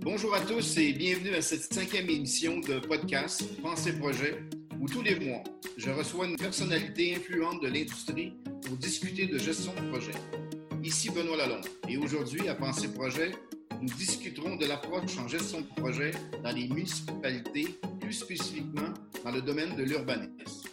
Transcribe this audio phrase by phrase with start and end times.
[0.00, 4.36] Bonjour à tous et bienvenue à cette cinquième émission de podcast Pensée Projet,
[4.80, 5.42] où tous les mois,
[5.76, 8.34] je reçois une personnalité influente de l'industrie
[8.66, 10.12] pour discuter de gestion de projet.
[10.82, 13.32] Ici Benoît Lalonde et aujourd'hui à Pensée Projet,
[13.80, 16.12] nous discuterons de l'approche en gestion de projet
[16.42, 18.92] dans les municipalités, plus spécifiquement
[19.24, 20.68] dans le domaine de l'urbanisme.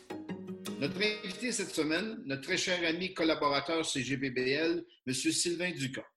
[0.80, 5.14] Notre invité cette semaine, notre très cher ami collaborateur CGBBL, M.
[5.14, 6.11] Sylvain Ducas.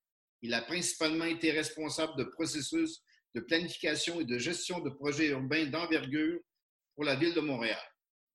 [0.45, 3.01] Il a principalement été responsable de processus
[3.35, 6.39] de planification et de gestion de projets urbains d'envergure
[6.95, 7.81] pour la Ville de Montréal.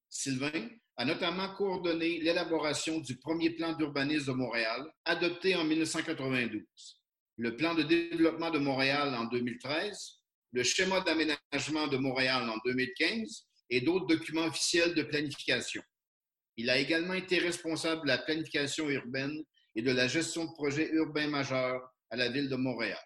[0.09, 6.63] Sylvain a notamment coordonné l'élaboration du premier plan d'urbanisme de Montréal, adopté en 1992,
[7.37, 10.19] le plan de développement de Montréal en 2013,
[10.53, 15.83] le schéma d'aménagement de Montréal en 2015 et d'autres documents officiels de planification.
[16.57, 19.43] Il a également été responsable de la planification urbaine
[19.75, 23.01] et de la gestion de projets urbains majeurs à la Ville de Montréal.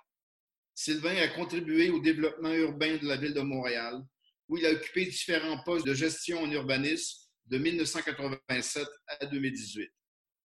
[0.76, 4.02] Sylvain a contribué au développement urbain de la Ville de Montréal,
[4.48, 9.90] où il a occupé différents postes de gestion en urbanisme de 1987 à 2018.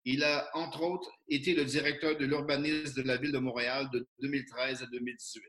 [0.05, 4.07] Il a, entre autres, été le directeur de l'urbanisme de la Ville de Montréal de
[4.21, 5.43] 2013 à 2018.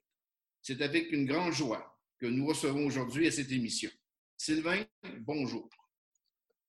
[0.61, 3.91] C'est avec une grande joie que nous recevons aujourd'hui à cette émission.
[4.35, 4.83] Sylvain,
[5.19, 5.69] bonjour.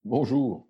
[0.05, 0.69] Bonjour.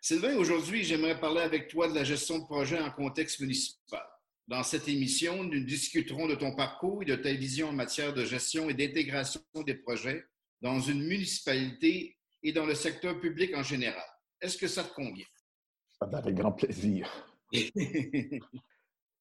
[0.00, 4.06] Sylvain, aujourd'hui, j'aimerais parler avec toi de la gestion de projet en contexte municipal.
[4.48, 8.24] Dans cette émission, nous discuterons de ton parcours et de ta vision en matière de
[8.24, 10.24] gestion et d'intégration des projets
[10.62, 14.06] dans une municipalité et dans le secteur public en général.
[14.40, 15.26] Est-ce que ça te convient?
[16.00, 17.08] Avec grand plaisir.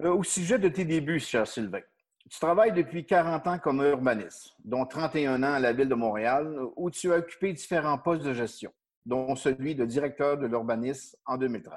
[0.03, 1.81] Euh, au sujet de tes débuts, cher Sylvain,
[2.30, 6.56] tu travailles depuis 40 ans comme urbaniste, dont 31 ans à la Ville de Montréal,
[6.75, 8.72] où tu as occupé différents postes de gestion
[9.08, 11.73] dont celui de directeur de l'urbanisme en 2013.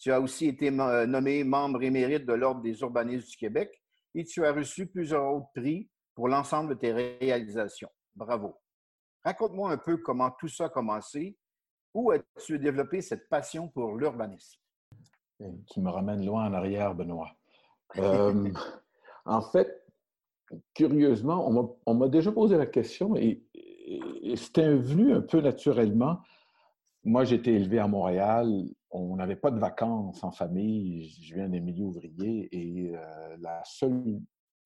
[0.00, 3.70] Tu as aussi été euh, nommé membre émérite de l'Ordre des urbanistes du Québec
[4.14, 7.90] et tu as reçu plusieurs autres prix pour l'ensemble de tes réalisations.
[8.16, 8.56] Bravo.
[9.24, 11.36] Raconte-moi un peu comment tout ça a commencé.
[11.92, 14.58] Où as-tu développé cette passion pour l'urbanisme?
[15.66, 17.30] Qui me ramène loin en arrière, Benoît.
[17.96, 18.50] Euh,
[19.24, 19.84] en fait,
[20.74, 26.20] curieusement, on m'a déjà posé la question et, et c'était venu un peu naturellement
[27.04, 28.64] moi, j'ai été élevé à Montréal.
[28.90, 31.08] On n'avait pas de vacances en famille.
[31.22, 34.20] Je viens des milieux ouvriers et euh, la seule,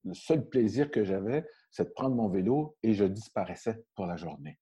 [0.04, 4.16] le seul plaisir que j'avais, c'est de prendre mon vélo et je disparaissais pour la
[4.16, 4.58] journée.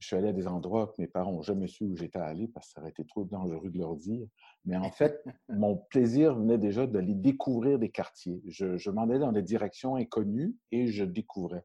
[0.00, 2.48] Je suis allé à des endroits que mes parents n'ont jamais su où j'étais allé
[2.48, 4.26] parce que ça aurait été trop dangereux de leur dire.
[4.64, 8.40] Mais en fait, mon plaisir venait déjà d'aller découvrir des quartiers.
[8.46, 11.64] Je, je m'en allais dans des directions inconnues et je découvrais.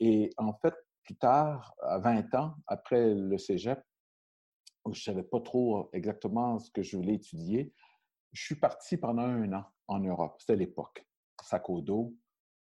[0.00, 0.74] Et en fait,
[1.04, 3.80] plus tard, à 20 ans, après le cégep,
[4.94, 7.72] je ne savais pas trop exactement ce que je voulais étudier.
[8.32, 10.36] Je suis parti pendant un an en Europe.
[10.38, 11.06] C'était l'époque.
[11.42, 12.14] Sac au dos,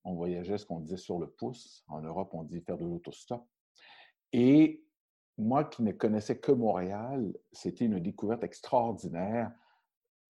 [0.03, 1.84] on voyageait ce qu'on disait sur le pouce.
[1.88, 3.47] En Europe, on dit faire de l'autostop.
[4.31, 4.85] Et
[5.38, 9.52] moi qui ne connaissais que Montréal, c'était une découverte extraordinaire.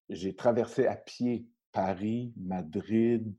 [0.10, 3.36] J'ai traversé à pied Paris, Madrid,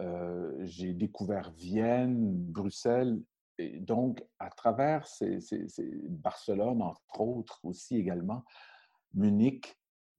[0.00, 3.20] euh, j'ai découvert Vienne, Bruxelles
[3.80, 5.06] donc, à travers
[6.08, 8.44] Barcelone, entre autres aussi également,
[9.14, 9.76] Munich,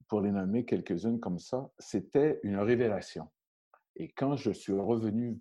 [0.08, 3.30] pour les nommer quelques-unes comme ça, c'était une révélation.
[3.96, 5.40] Et quand je suis revenu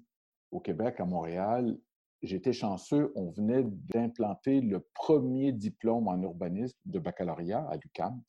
[0.50, 1.78] au Québec, à Montréal,
[2.22, 8.22] j'étais chanceux, on venait d'implanter le premier diplôme en urbanisme de baccalauréat à l'UQAM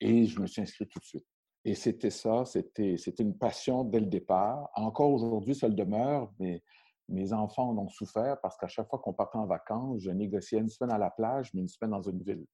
[0.00, 1.26] et je me suis inscrit tout de suite.
[1.64, 4.70] Et c'était ça, c'était une passion dès le départ.
[4.74, 6.62] Encore aujourd'hui, ça le demeure, mais
[7.10, 10.58] mes enfants en ont souffert parce qu'à chaque fois qu'on partait en vacances, je négociais
[10.58, 12.46] une semaine à la plage, mais une semaine dans une ville.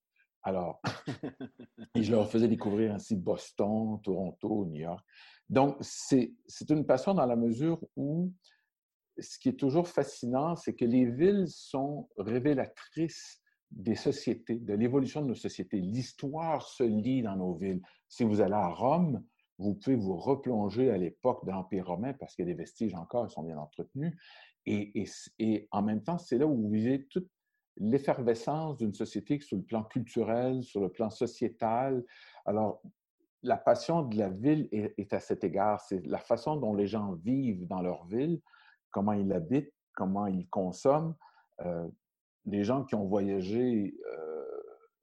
[0.43, 0.81] Alors,
[1.95, 5.05] et je leur faisais découvrir ainsi Boston, Toronto, New York.
[5.49, 6.31] Donc, c'est
[6.71, 8.33] une passion dans la mesure où
[9.19, 13.41] ce qui est toujours fascinant, c'est que les villes sont révélatrices
[13.71, 15.81] des sociétés, de l'évolution de nos sociétés.
[15.81, 17.83] L'histoire se lit dans nos villes.
[18.09, 19.25] Si vous allez à Rome,
[19.59, 22.95] vous pouvez vous replonger à l'époque de l'Empire romain parce qu'il y a des vestiges
[22.95, 24.15] encore, ils sont bien entretenus.
[24.67, 27.29] Et, en même temps, c'est là où vous vivez toute
[27.77, 32.05] l'effervescence d'une société sur le plan culturel, sur le plan sociétal.
[32.47, 32.83] Alors,
[33.43, 35.81] la passion de la ville est, à cet égard.
[35.81, 38.41] C'est la façon dont les gens vivent dans leur ville,
[38.91, 41.15] comment ils habitent, comment ils consomment.
[41.61, 41.87] Euh,
[42.47, 44.63] les gens qui ont voyagé, euh,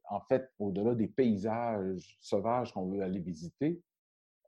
[0.10, 3.82] en fait, au-delà des paysages sauvages qu'on veut aller visiter,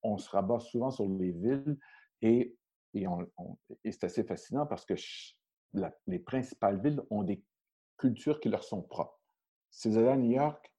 [0.04, 1.78] on se rabat souvent sur les villes
[2.22, 2.56] et,
[3.84, 4.94] c'est assez fascinant parce que
[6.08, 7.44] les principales villes ont des
[7.98, 9.20] cultures qui leur sont propres.
[9.70, 10.72] Si vous allez à New York,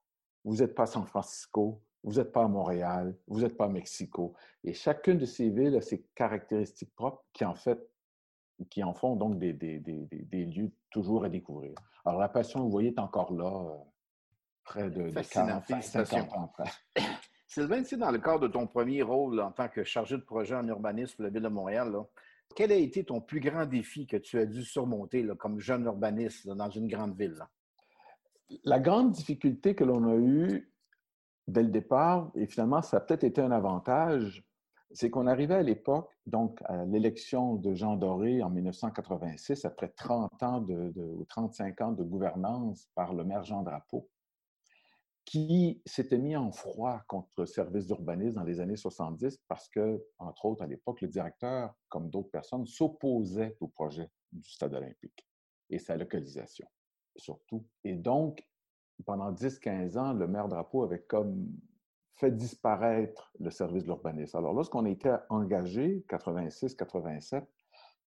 [0.45, 3.69] vous n'êtes pas à San Francisco, vous n'êtes pas à Montréal, vous n'êtes pas à
[3.69, 4.35] Mexico.
[4.65, 7.79] Et chacune de ces villes a ses caractéristiques propres qui en fait,
[8.71, 11.75] qui en font donc des, des, des, des lieux toujours à découvrir.
[12.05, 13.77] Alors la passion, vous voyez, est encore là, euh,
[14.65, 16.71] près de, de 40, 50 ans après.
[17.57, 20.55] Sylvain, tu dans le cadre de ton premier rôle en tant que chargé de projet
[20.55, 21.91] en urbanisme pour la Ville de Montréal,
[22.55, 26.47] quel a été ton plus grand défi que tu as dû surmonter comme jeune urbaniste
[26.47, 27.43] dans une grande ville?
[28.65, 30.71] La grande difficulté que l'on a eue
[31.49, 34.45] dès le départ, et finalement, ça a peut-être été un avantage,
[34.91, 40.43] c'est qu'on arrivait à l'époque, donc à l'élection de Jean Doré en 1986, après 30
[40.43, 44.11] ans de, ou 35 ans de gouvernance par le maire Jean Drapeau,
[45.27, 50.03] qui s'était mis en froid contre le service d'urbanisme dans les années 70 parce que,
[50.19, 55.27] entre autres, à l'époque, le directeur, comme d'autres personnes, s'opposait au projet du stade olympique
[55.69, 56.69] et sa localisation,
[57.17, 57.67] surtout.
[57.83, 58.47] Et donc,
[59.05, 61.53] pendant 10-15 ans, le maire Drapeau avait comme
[62.15, 64.39] fait disparaître le service de l'urbanisme.
[64.39, 67.45] Alors, lorsqu'on était engagé, 86-87,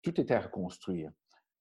[0.03, 1.11] tout était à reconstruire.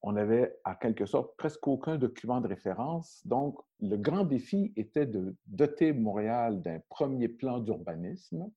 [0.02, 3.22] On avait, à quelque sorte, presque aucun document de référence.
[3.26, 8.50] Donc, le grand défi était de doter Montréal d'un premier plan d'urbanisme.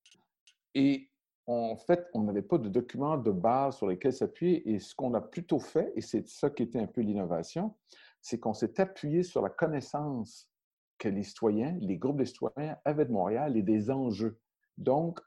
[0.75, 1.09] Et
[1.47, 4.71] en fait, on n'avait pas de documents de base sur lesquels s'appuyer.
[4.71, 7.75] Et ce qu'on a plutôt fait, et c'est ça qui était un peu l'innovation,
[8.21, 10.51] c'est qu'on s'est appuyé sur la connaissance
[10.99, 14.39] que les citoyens, les groupes de citoyens avaient de Montréal et des enjeux.
[14.77, 15.21] Donc,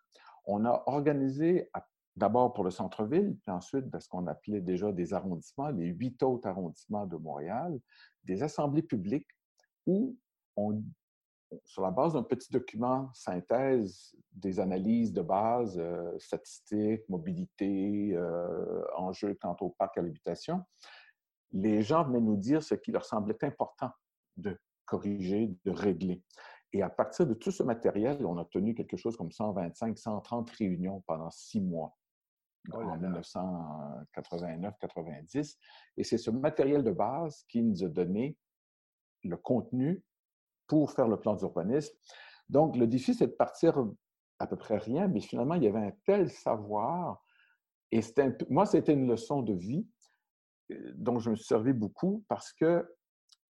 [0.46, 1.70] on a organisé
[2.16, 6.48] d'abord pour le centre-ville, puis ensuite ce qu'on appelait déjà des arrondissements, les huit autres
[6.48, 7.80] arrondissements de Montréal,
[8.24, 9.30] des assemblées publiques
[9.86, 10.18] où
[11.66, 18.84] sur la base d'un petit document synthèse des analyses de base, euh, statistiques, mobilité, euh,
[18.96, 20.64] enjeux quant au parc à l'habitation,
[21.52, 23.92] les gens venaient nous dire ce qui leur semblait important
[24.38, 26.24] de corriger, de régler.
[26.74, 30.50] Et à partir de tout ce matériel, on a tenu quelque chose comme 125, 130
[30.52, 31.98] réunions pendant six mois.
[32.72, 35.58] Oh en 1989-90.
[35.98, 38.38] Et c'est ce matériel de base qui nous a donné
[39.24, 40.04] le contenu
[40.68, 41.96] pour faire le plan d'urbanisme.
[42.50, 43.84] Donc, le défi, c'est de partir
[44.40, 47.24] à peu près rien, mais finalement, il y avait un tel savoir.
[47.92, 49.88] Et un, moi, c'était une leçon de vie
[50.72, 52.88] euh, dont je me suis servi beaucoup parce que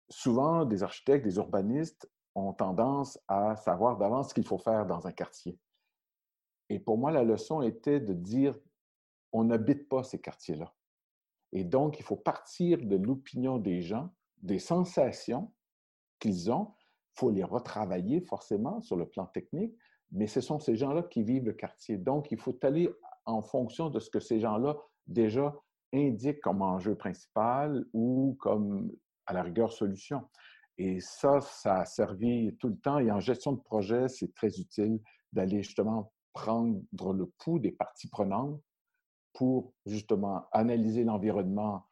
[0.08, 5.06] souvent, des architectes, des urbanistes ont tendance à savoir d'avance ce qu'il faut faire dans
[5.06, 5.58] un quartier.
[6.68, 8.58] Et pour moi, la leçon était de dire,
[9.32, 10.74] on n'habite pas ces quartiers-là.
[11.52, 14.10] Et donc, il faut partir de l'opinion des gens,
[14.42, 15.52] des sensations
[16.18, 16.74] qu'ils ont.
[17.14, 19.76] Il faut les retravailler forcément sur le plan technique,
[20.10, 21.98] mais ce sont ces gens-là qui vivent le quartier.
[21.98, 22.88] Donc, il faut aller
[23.26, 24.76] en fonction de ce que ces gens-là
[25.06, 25.54] déjà
[25.92, 28.90] indiquent comme enjeu principal ou comme
[29.26, 30.22] à la rigueur solution.
[30.78, 32.98] Et ça, ça a servi tout le temps.
[32.98, 35.00] Et en gestion de projet, c'est très utile
[35.32, 36.80] d'aller justement prendre
[37.12, 38.58] le pouls des parties prenantes
[39.32, 41.86] pour justement analyser l'environnement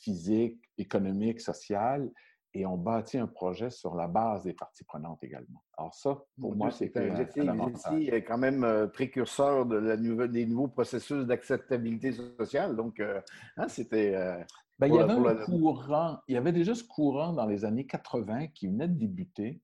[0.00, 2.10] physique, économique, social,
[2.56, 5.62] et on bâtit un projet sur la base des parties prenantes également.
[5.76, 10.46] Alors ça, pour moi, c'est un outil quand même euh, précurseur de la nouvelle, des
[10.46, 12.74] nouveaux processus d'acceptabilité sociale.
[12.74, 13.20] Donc, euh,
[13.58, 14.14] hein, c'était...
[14.14, 14.42] Euh,
[14.78, 17.86] ben, il, y avait un courant, il y avait déjà ce courant dans les années
[17.86, 19.60] 80 qui venait de débuter.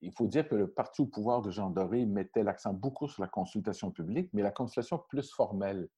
[0.00, 3.22] Il faut dire que le parti au pouvoir de Jean Doré mettait l'accent beaucoup sur
[3.22, 5.88] la consultation publique, mais la consultation plus formelle.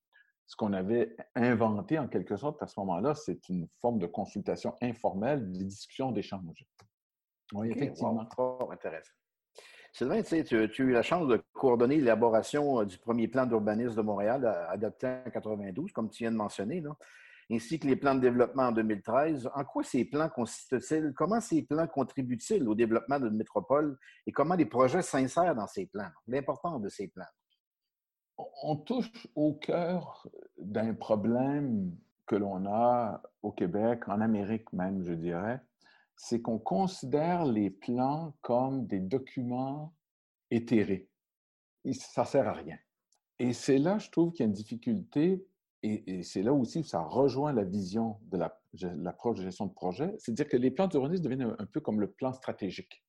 [0.50, 4.74] Ce qu'on avait inventé en quelque sorte à ce moment-là, c'est une forme de consultation
[4.82, 6.66] informelle, de discussion, d'échange.
[7.52, 8.26] Oui, effectivement.
[8.36, 9.12] Wow, intéressant.
[9.92, 13.94] Sylvain, tu, tu, as eu la chance de coordonner l'élaboration euh, du premier plan d'urbanisme
[13.94, 16.80] de Montréal adopté en 92, comme tu viens de mentionner.
[16.80, 16.96] Là
[17.52, 19.50] ainsi que les plans de développement en 2013.
[19.54, 21.12] En quoi ces plans consistent-ils?
[21.14, 23.98] Comment ces plans contribuent-ils au développement d'une métropole?
[24.26, 26.10] Et comment les projets s'insèrent dans ces plans?
[26.28, 27.24] L'importance de ces plans.
[28.62, 30.28] On touche au cœur
[30.58, 35.60] d'un problème que l'on a au Québec, en Amérique même, je dirais,
[36.16, 39.94] c'est qu'on considère les plans comme des documents
[40.50, 41.08] éthérés.
[41.92, 42.78] Ça ne sert à rien.
[43.38, 45.46] Et c'est là, je trouve, qu'il y a une difficulté
[45.82, 48.38] et, c'est là aussi où ça rejoint la vision de
[48.82, 52.10] l'approche de gestion de projet, c'est-à-dire que les plans d'urbanisme deviennent un, peu comme le
[52.10, 53.02] plan stratégique.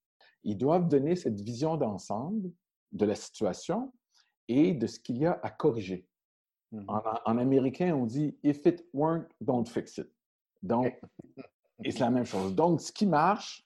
[0.44, 2.50] Ils doivent donner cette vision d'ensemble
[2.94, 3.92] de la situation
[4.51, 6.05] et de ce qu'il y a à corriger.
[6.72, 6.86] Mmh
[7.25, 10.10] en, américain, on dit If it works, don't fix it.
[10.62, 11.00] Donc,
[11.84, 12.55] et c'est la même chose.
[12.55, 13.65] Donc, ce qui marche,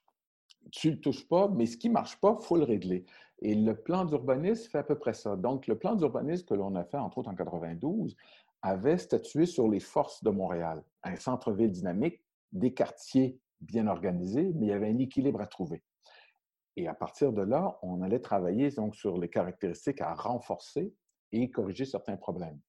[0.72, 3.06] tu ne le touches pas, mais ce qui ne marche pas, il faut le régler.
[3.40, 5.36] Et le plan d'urbanisme fait à peu près ça.
[5.36, 8.16] Donc, le plan d'urbanisme que l'on a fait, entre autres en 92,
[8.62, 10.84] avait statué sur les forces de Montréal.
[11.04, 15.84] Un centre-ville dynamique, des quartiers bien organisés, mais il y avait un équilibre à trouver.
[16.78, 20.94] Et à partir de là, on allait travailler donc sur les caractéristiques à renforcer
[21.32, 22.60] et corriger certains problèmes.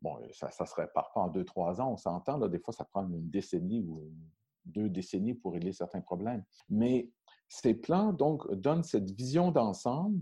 [0.00, 2.38] Bon, ça ne se répare pas en deux, trois ans, on s'entend.
[2.48, 4.10] Des fois, ça prend une décennie ou
[4.64, 6.44] deux décennies pour régler certains problèmes.
[6.68, 7.10] Mais
[7.48, 10.20] ces plans, donc, donnent cette vision d'ensemble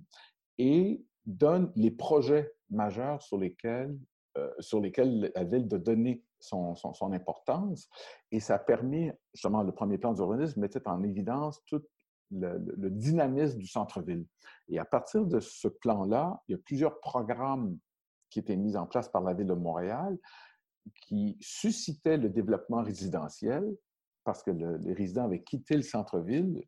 [0.58, 3.98] et donnent les projets majeurs sur lesquels,
[4.36, 7.88] euh, sur lesquels la ville de donner son, son, importance.
[8.32, 11.82] Et ça permet, justement, le premier plan d'urbanisme mettait en évidence tout
[12.30, 14.26] le, dynamisme du centre-ville.
[14.68, 17.76] Et à partir de ce plan-là, il y a plusieurs programmes
[18.30, 20.16] qui étaient mis en place par la ville de Montréal
[21.02, 23.64] qui suscitaient le développement résidentiel
[24.24, 26.62] parce que les résidents avaient quitté le centre-ville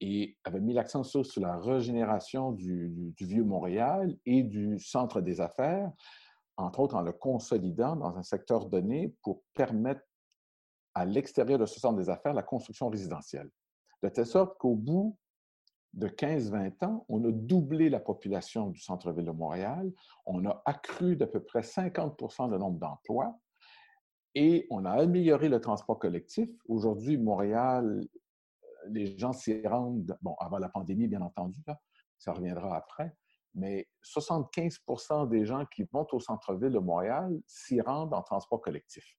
[0.00, 5.90] et avaient mis l'accent sur, la régénération du, vieux Montréal et du centre des affaires,
[6.56, 10.02] entre autres en le consolidant dans un secteur donné pour permettre
[10.94, 13.50] à l'extérieur de ce centre des affaires la construction résidentielle.
[14.02, 15.16] De telle sorte qu'au bout
[15.94, 19.92] de 15-20 ans, on a doublé la population du centre-ville de Montréal,
[20.26, 23.38] on a accru d'à peu près 50% le nombre d'emplois
[24.34, 26.48] et on a amélioré le transport collectif.
[26.68, 28.06] Aujourd'hui, Montréal,
[28.88, 31.60] les gens s'y rendent, bon, avant la pandémie, bien entendu,
[32.18, 33.16] ça reviendra après,
[33.54, 39.18] mais 75% des gens qui vont au centre-ville de Montréal s'y rendent en transport collectif.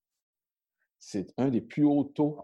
[1.00, 2.40] C'est un des plus hauts taux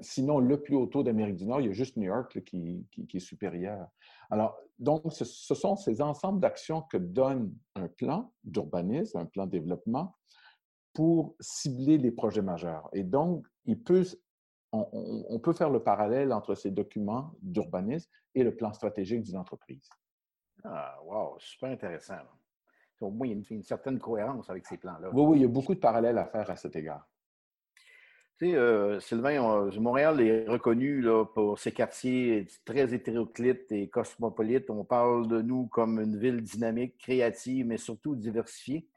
[0.00, 1.60] sinon le plus haut taux d'Amérique du Nord.
[1.60, 3.88] Il y a juste New York qui, est supérieur.
[4.30, 9.50] Alors, donc, ce, sont ces ensembles d'actions que donne un plan d'urbanisme, un plan de
[9.50, 10.16] développement,
[10.92, 12.88] pour cibler les projets majeurs.
[12.92, 14.04] Et donc, il peut,
[14.72, 19.88] on, peut faire le parallèle entre ces documents d'urbanisme et le plan stratégique d'une entreprise.
[20.64, 22.14] Ah, wow, super intéressant.
[23.00, 25.10] Au moins, il y a une, une certaine cohérence avec ces plans-là.
[25.12, 27.08] Oui, oui, il y a beaucoup de parallèles à faire à cet égard.
[28.42, 34.68] Euh, Sylvain, Montréal est reconnu pour ses quartiers très hétéroclites et cosmopolites.
[34.68, 38.88] On parle de nous comme une ville dynamique, créative, mais surtout diversifiée.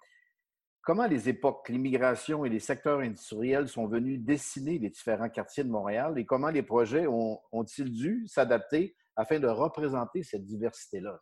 [0.82, 5.70] Comment les époques, l'immigration et les secteurs industriels sont venus dessiner les différents quartiers de
[5.70, 11.20] Montréal et comment les projets ont-ils dû s'adapter afin de représenter cette diversité-là?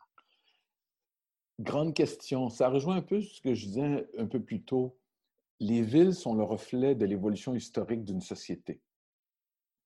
[1.60, 2.50] Grande question.
[2.50, 4.98] Ça rejoint un peu ce que je disais un peu plus tôt
[5.64, 8.82] les villes sont le reflet de l'évolution historique d'une société.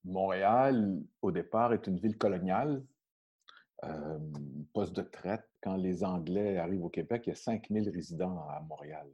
[0.03, 2.83] Montréal, au départ, est une ville coloniale,
[3.83, 4.17] euh,
[4.73, 5.47] poste de traite.
[5.61, 9.07] Quand les Anglais arrivent au Québec, il y a 5000 résidents à Montréal.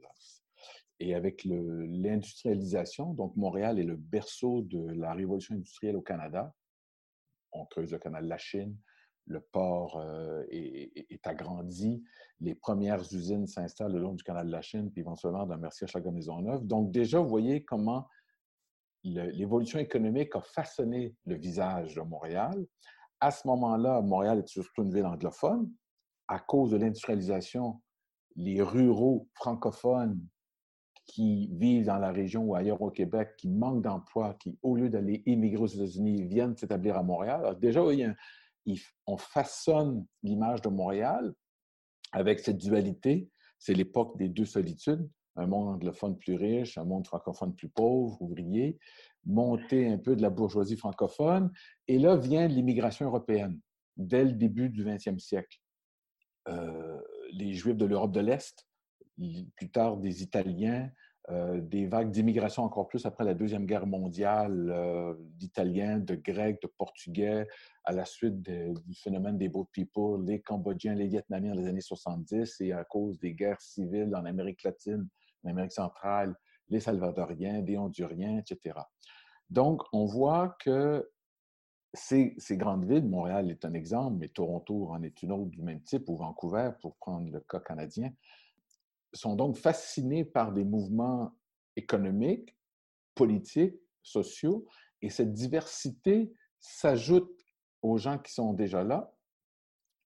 [1.00, 6.54] Et avec l'industrialisation, donc Montréal est le berceau de la révolution industrielle au Canada.
[7.52, 8.74] On creuse le canal de la Chine,
[9.26, 12.02] le port euh, est, agrandi,
[12.40, 15.86] les premières usines s'installent le long du canal de la Chine, puis éventuellement dans Mercier
[15.92, 16.66] à Maisonneuve.
[16.66, 18.06] Donc déjà, vous voyez comment
[19.02, 22.66] l'évolution économique a façonné le visage de Montréal.
[23.20, 25.70] À ce moment-là, Montréal est surtout une ville anglophone.
[26.26, 27.82] À cause de l'industrialisation,
[28.36, 30.26] les ruraux francophones
[31.06, 34.88] qui vivent dans la région ou ailleurs au Québec, qui manquent d'emploi, qui, au lieu
[34.88, 37.40] d'aller émigrer aux États-Unis, viennent s'établir à Montréal.
[37.40, 38.14] Alors déjà, il y a un,
[39.06, 41.34] on façonne l'image de Montréal
[42.12, 43.28] avec cette dualité.
[43.58, 48.20] C'est l'époque des deux solitudes, un monde anglophone plus riche, un monde francophone plus pauvre,
[48.20, 48.78] ouvrier,
[49.24, 51.50] montée un peu de la bourgeoisie francophone.
[51.88, 53.60] Et là vient l'immigration européenne
[53.96, 55.58] dès le début du 20e siècle.
[56.48, 57.00] Euh,
[57.32, 58.66] les Juifs de l'Europe de l'Est,
[59.56, 60.90] plus tard des Italiens,
[61.30, 66.60] euh, des vagues d'immigration encore plus après la Deuxième Guerre mondiale, euh, d'Italiens, de Grecs,
[66.60, 67.48] de Portugais,
[67.84, 71.80] à la suite du phénomène des boat people, les Cambodgiens, les Vietnamiens dans les années
[71.80, 75.08] 70 et à cause des guerres civiles en Amérique latine,
[75.44, 76.34] en Amérique centrale,
[76.68, 78.78] les Salvadoriens, les Honduriens, etc.
[79.48, 81.08] Donc, on voit que
[81.94, 85.62] ces, ces, grandes villes, Montréal est un exemple, mais Toronto en est une autre du
[85.62, 88.10] même type, ou Vancouver, pour prendre le cas canadien,
[89.14, 91.32] sont donc fascinés par des mouvements
[91.76, 92.56] économiques,
[93.14, 94.66] politiques, sociaux,
[95.00, 97.40] et cette diversité s'ajoute
[97.82, 99.14] aux gens qui sont déjà là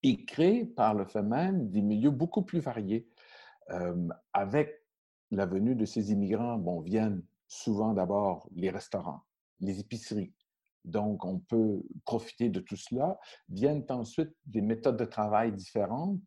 [0.03, 3.09] et crée par le fait même des milieux beaucoup plus variés.
[3.71, 4.83] Euh, avec
[5.31, 9.21] la venue de ces immigrants, bon, viennent souvent d'abord les restaurants,
[9.59, 10.33] les épiceries.
[10.85, 13.19] Donc, on peut profiter de tout cela.
[13.49, 16.19] Viennent ensuite des méthodes de travail différentes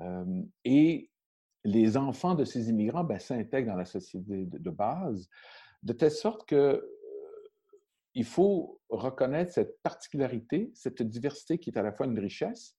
[0.00, 1.10] euh, et
[1.66, 5.28] les enfants de ces immigrants ben, s'intègrent dans la société de, base,
[5.82, 6.80] de telle sorte que euh,
[8.14, 12.76] il faut reconnaître cette particularité, cette diversité qui est à la fois une richesse.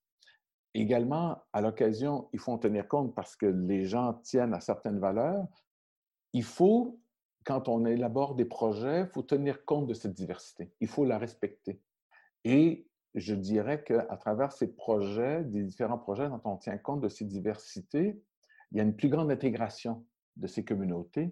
[0.74, 5.00] Également, à l'occasion, il faut en tenir compte parce que les gens tiennent à certaines
[5.00, 5.46] valeurs.
[6.32, 7.00] Il faut,
[7.44, 10.72] quand on élabore des projets, il faut tenir compte de cette diversité.
[10.80, 11.82] Il faut la respecter.
[12.46, 17.10] Et je dirais qu'à travers ces projets, des différents projets dont on tient compte de
[17.10, 18.22] ces diversités,
[18.72, 20.06] il y a une plus grande intégration
[20.36, 21.32] de ces communautés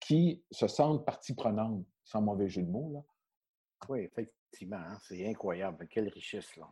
[0.00, 2.92] qui se sentent partie prenante, sans mauvais jeu de mots.
[2.92, 3.00] Là.
[3.88, 5.86] Oui, effectivement, hein, c'est incroyable.
[5.88, 6.56] Quelle richesse.
[6.56, 6.68] Là.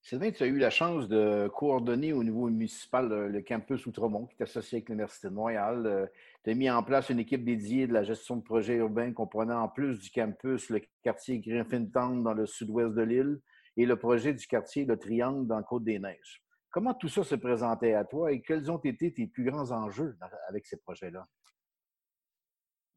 [0.00, 4.36] Sylvain, tu as eu la chance de coordonner au niveau municipal le, campus Outremont qui
[4.38, 5.86] est associé avec l'Université de Montréal.
[5.86, 6.06] Euh,
[6.44, 9.60] tu as mis en place une équipe dédiée de la gestion de projets urbains comprenant
[9.60, 13.40] en plus du campus le quartier Griffintown dans le sud-ouest de l'île
[13.76, 16.42] et le projet du quartier Le Triangle dans Côte-des-Neiges.
[16.70, 20.18] Comment tout ça se présentait à toi et quels ont été tes plus grands enjeux
[20.48, 21.26] avec ces projets-là?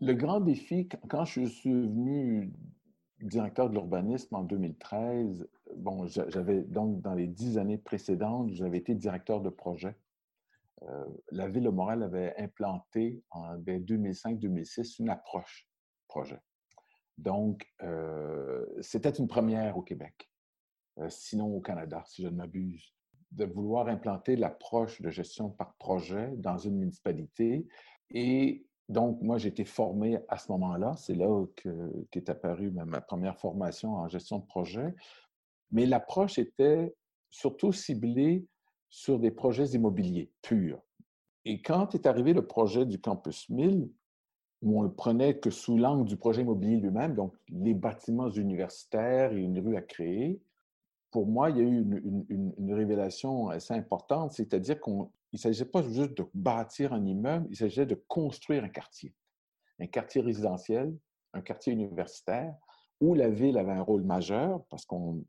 [0.01, 2.51] Le grand défi, quand je suis venu
[3.21, 8.95] directeur de l'urbanisme en 2013, bon, j'avais donc dans les dix années précédentes, j'avais été
[8.95, 9.95] directeur de projet.
[10.83, 15.69] Euh, la ville de Montréal avait implanté en 2005-2006 une approche
[16.07, 16.39] projet.
[17.17, 20.31] Donc, euh, c'était une première au Québec,
[20.97, 22.95] euh, sinon au Canada, si je ne m'abuse,
[23.31, 27.65] de vouloir implanter l'approche de gestion par projet dans une municipalité.
[28.09, 30.95] Et donc, moi, j'ai été formé à ce moment-là.
[30.97, 31.45] C'est là
[32.11, 34.93] qu'est apparue ma, ma première formation en gestion de projet.
[35.71, 36.93] Mais l'approche était
[37.29, 38.45] surtout ciblée
[38.89, 40.81] sur des projets immobiliers purs.
[41.45, 43.89] Et quand est arrivé le projet du Campus 1000,
[44.61, 49.31] où on ne prenait que sous l'angle du projet immobilier lui-même, donc les bâtiments universitaires
[49.33, 50.39] et une rue à créer,
[51.11, 54.95] pour moi, il y a eu une, révélation assez importante, c'est-à-dire qu'il
[55.33, 59.13] ne s'agissait pas juste de bâtir un immeuble, il s'agissait de construire un quartier,
[59.79, 60.97] un quartier résidentiel,
[61.33, 62.55] un quartier universitaire,
[63.01, 65.25] où la ville avait un rôle majeur parce qu'on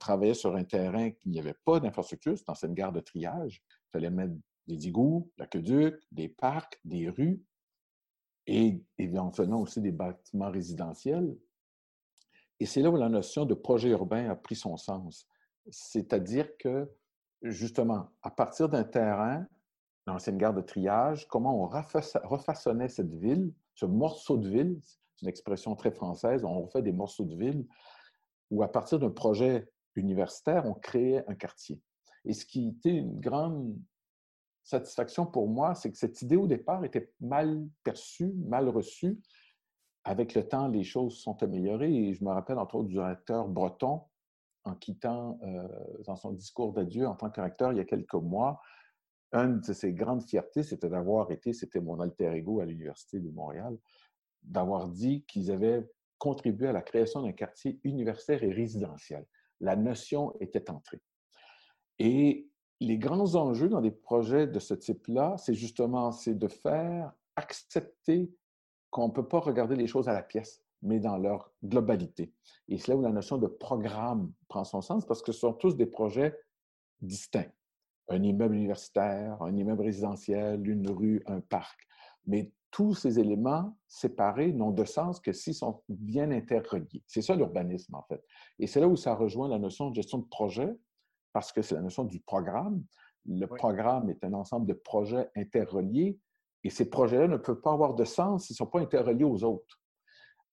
[0.00, 3.62] travaillait sur un terrain qui n'y avait pas d'infrastructure, c'était cette gare de triage.
[3.68, 4.34] Il fallait mettre
[4.66, 7.42] des égouts, l'aqueduc, des parcs, des rues
[8.46, 11.36] et éventuellement aussi des bâtiments résidentiels.
[12.62, 15.26] Et c'est là où la notion de projet urbain a pris son sens.
[15.68, 16.88] C'est-à-dire que,
[17.42, 19.48] justement, à partir d'un terrain,
[20.06, 25.28] l'ancienne gare de triage, comment on refaçonnait cette ville, ce morceau de ville, c'est une
[25.28, 27.66] expression très française, on refait des morceaux de ville,
[28.52, 31.80] où à partir d'un projet universitaire, on créait un quartier.
[32.24, 33.76] Et ce qui était une grande
[34.62, 39.18] satisfaction pour moi, c'est que cette idée au départ était mal perçue, mal reçue,
[40.04, 41.92] avec le temps, les choses sont améliorées.
[41.92, 44.02] Et je me rappelle, entre autres, du recteur breton,
[44.64, 45.66] en quittant euh,
[46.04, 48.60] dans son discours d'adieu en tant que recteur il y a quelques mois,
[49.32, 53.30] une de ses grandes fiertés, c'était d'avoir été, c'était mon alter ego à l'Université de
[53.30, 53.76] Montréal,
[54.42, 55.88] d'avoir dit qu'ils avaient
[56.18, 59.26] contribué à la création d'un quartier universitaire et résidentiel.
[59.60, 61.00] La notion était entrée.
[61.98, 62.48] Et
[62.80, 68.30] les grands enjeux dans des projets de ce type-là, c'est justement c'est de faire accepter
[68.92, 72.32] qu'on ne peut pas regarder les choses à la pièce, mais dans leur globalité.
[72.68, 75.54] Et c'est là où la notion de programme prend son sens, parce que ce sont
[75.54, 76.38] tous des projets
[77.00, 77.50] distincts.
[78.08, 81.80] Un immeuble universitaire, un immeuble résidentiel, une rue, un parc.
[82.26, 87.02] Mais tous ces éléments séparés n'ont de sens que s'ils sont bien interreliés.
[87.06, 88.22] C'est ça l'urbanisme, en fait.
[88.58, 90.70] Et c'est là où ça rejoint la notion de gestion de projet,
[91.32, 92.84] parce que c'est la notion du programme.
[93.24, 96.18] Le programme est un ensemble de projets interreliés
[96.64, 99.42] et ces projets-là ne peuvent pas avoir de sens s'ils ne sont pas interreliés aux
[99.44, 99.80] autres.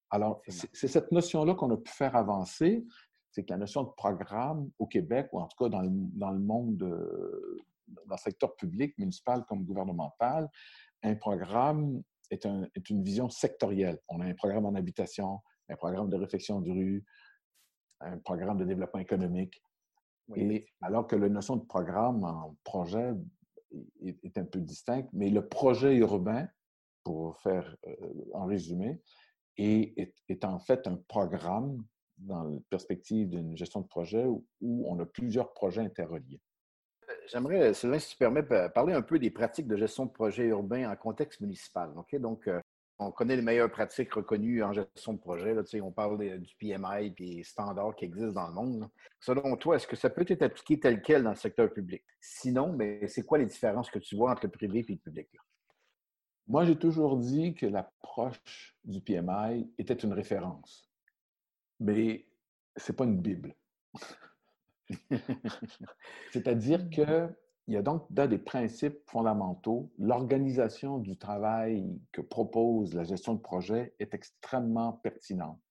[0.10, 2.84] Alors, c'est cette notion-là qu'on a pu faire avancer,
[3.32, 6.32] c'est que la notion de programme au Québec, ou en tout cas dans le, dans
[6.32, 10.50] le monde, dans le secteur public, municipal comme gouvernemental,
[11.04, 14.00] un programme est, un, est, une vision sectorielle.
[14.08, 17.06] On a un programme en habitation, un programme de réflexion de rue,
[18.02, 19.62] un programme de développement économique.
[20.36, 23.14] et alors que la notion de programme en projet
[24.02, 26.48] est, un peu distinct, mais le projet urbain,
[27.04, 27.96] pour faire euh,
[28.34, 29.02] en résumé,
[29.58, 31.84] est, en fait un programme
[32.18, 36.42] dans la perspective d'une gestion de projet où, on a plusieurs projets interreliés.
[37.10, 40.46] Euh, j'aimerais, Sylvain, si tu permets, parler un peu des pratiques de gestion de projet
[40.48, 41.92] urbain en contexte municipal.
[41.98, 42.16] OK?
[42.18, 42.60] Donc, euh,
[43.00, 45.54] on connaît les meilleures pratiques reconnues en gestion de projet.
[45.54, 48.90] Là, on parle du PMI et des standards qui existent dans le monde.
[49.22, 52.04] Selon toi, est-ce que ça peut être appliqué tel quel dans le secteur public?
[52.20, 55.30] Sinon, mais c'est quoi les différences que tu vois entre le privé et le public?
[56.48, 60.92] Moi, j'ai toujours dit que l'approche du PMI était une référence.
[61.80, 62.26] Mais
[62.76, 63.56] ce n'est pas une Bible.
[66.32, 67.30] C'est-à-dire que
[67.70, 69.92] il y a donc dans des principes fondamentaux.
[70.00, 75.62] L'organisation du travail que propose la gestion de projet est extrêmement pertinente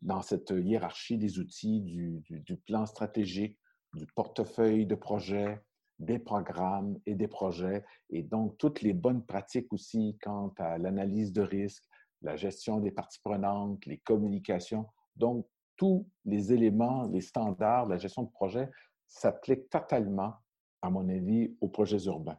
[0.00, 3.58] dans cette hiérarchie des outils, du, plan stratégique,
[3.94, 5.60] du portefeuille de projets,
[5.98, 11.32] des programmes et des projets, et donc toutes les bonnes pratiques aussi quant à l'analyse
[11.32, 11.82] de risque,
[12.22, 14.86] la gestion des parties prenantes, les communications.
[15.16, 18.70] Donc, tous les éléments, les standards, la gestion de projet
[19.08, 20.34] s'appliquent totalement,
[20.82, 22.38] à mon avis, aux projets urbains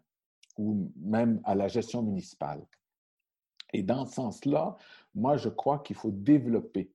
[0.57, 2.65] ou même à la gestion municipale.
[3.73, 4.75] Et dans ce sens-là,
[5.15, 6.91] moi, je crois qu'il faut développer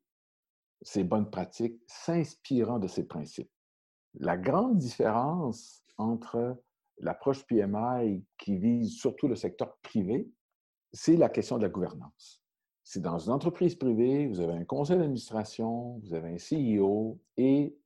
[0.82, 3.50] ces bonnes pratiques s'inspirant de ces principes.
[4.14, 6.62] La grande différence entre
[6.98, 10.30] l'approche PMI qui vise surtout le secteur privé,
[10.92, 12.42] c'est la question de la gouvernance.
[12.84, 17.76] C'est dans une entreprise privée, vous avez un conseil d'administration, vous avez un CEO et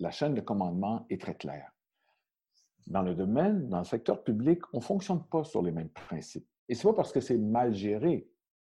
[0.00, 1.72] la chaîne de commandement est très claire.
[2.88, 6.48] Dans le domaine, dans le secteur public, on ne fonctionne pas sur les mêmes principes.
[6.68, 8.28] Et ce n'est pas parce que c'est mal géré,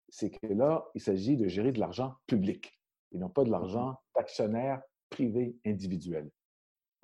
[0.10, 2.80] c'est que là, il s'agit de gérer de l'argent public
[3.14, 6.30] et non pas de l'argent d'actionnaires privés individuels.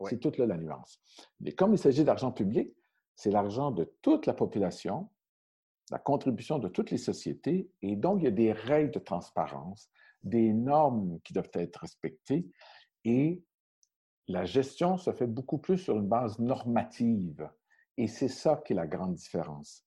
[0.10, 1.00] C'est toute là la nuance.
[1.40, 2.76] Mais comme il s'agit d'argent public,
[3.16, 5.10] c'est l'argent de toute la population,
[5.90, 9.90] la contribution de toutes les sociétés, et donc il y a des règles de transparence,
[10.22, 12.46] des normes qui doivent être respectées,
[13.06, 13.42] et
[14.28, 17.50] la gestion se fait beaucoup plus sur une base normative.
[17.98, 19.86] Et c'est ça qui est la grande différence.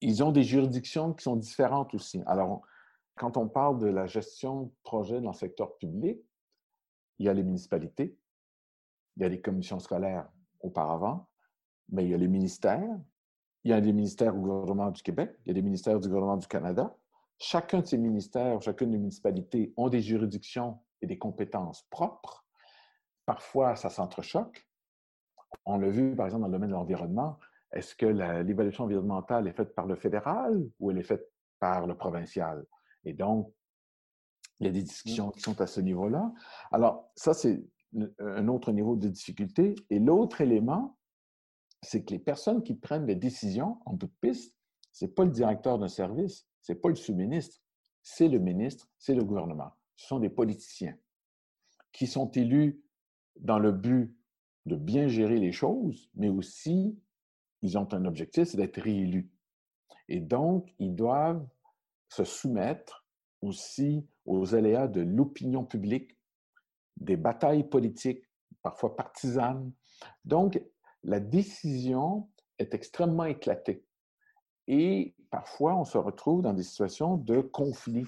[0.00, 2.22] Ils ont des juridictions qui sont différentes aussi.
[2.26, 2.62] Alors,
[3.16, 6.18] quand on parle de la gestion de projet dans le secteur public,
[7.18, 8.16] il y a les municipalités,
[9.16, 10.28] il y a les commissions scolaires
[10.60, 11.28] auparavant,
[11.88, 13.00] mais il y a les ministères,
[13.64, 16.08] il y a des ministères au gouvernement du Québec, il y a des ministères du
[16.08, 16.96] gouvernement du Canada.
[17.38, 22.44] Chacun de ces ministères, chacune des municipalités ont des juridictions et des compétences propres.
[23.28, 24.66] Parfois, ça s'entrechoque.
[25.66, 27.38] On l'a vu, par exemple, dans le domaine de l'environnement.
[27.72, 31.94] Est-ce que l'évaluation environnementale est faite par le fédéral ou elle est faite par le
[31.94, 32.64] provincial?
[33.04, 33.52] Et donc,
[34.58, 34.82] il y a des mmh.
[34.82, 36.32] discussions qui sont à ce niveau-là.
[36.72, 37.62] Alors, ça, c'est
[38.18, 39.74] un autre niveau de difficulté.
[39.90, 40.96] Et l'autre élément,
[41.82, 44.56] c'est que les personnes qui prennent les décisions en toute piste,
[44.92, 47.58] ce n'est pas le directeur d'un service, ce n'est pas le sous-ministre,
[48.02, 49.72] c'est le ministre, c'est le gouvernement.
[49.96, 50.96] Ce sont des politiciens
[51.92, 52.82] qui sont élus
[53.38, 54.16] dans le but
[54.66, 56.98] de bien gérer les choses, mais aussi,
[57.62, 59.30] ils ont un objectif, c'est d'être réélus.
[60.08, 61.46] Et donc, ils doivent
[62.08, 63.06] se soumettre
[63.42, 66.16] aussi aux aléas de l'opinion publique,
[66.96, 68.24] des batailles politiques,
[68.62, 69.72] parfois partisanes.
[70.24, 70.60] Donc,
[71.04, 73.84] la décision est extrêmement éclatée.
[74.66, 78.06] Et parfois, on se retrouve dans des situations de conflit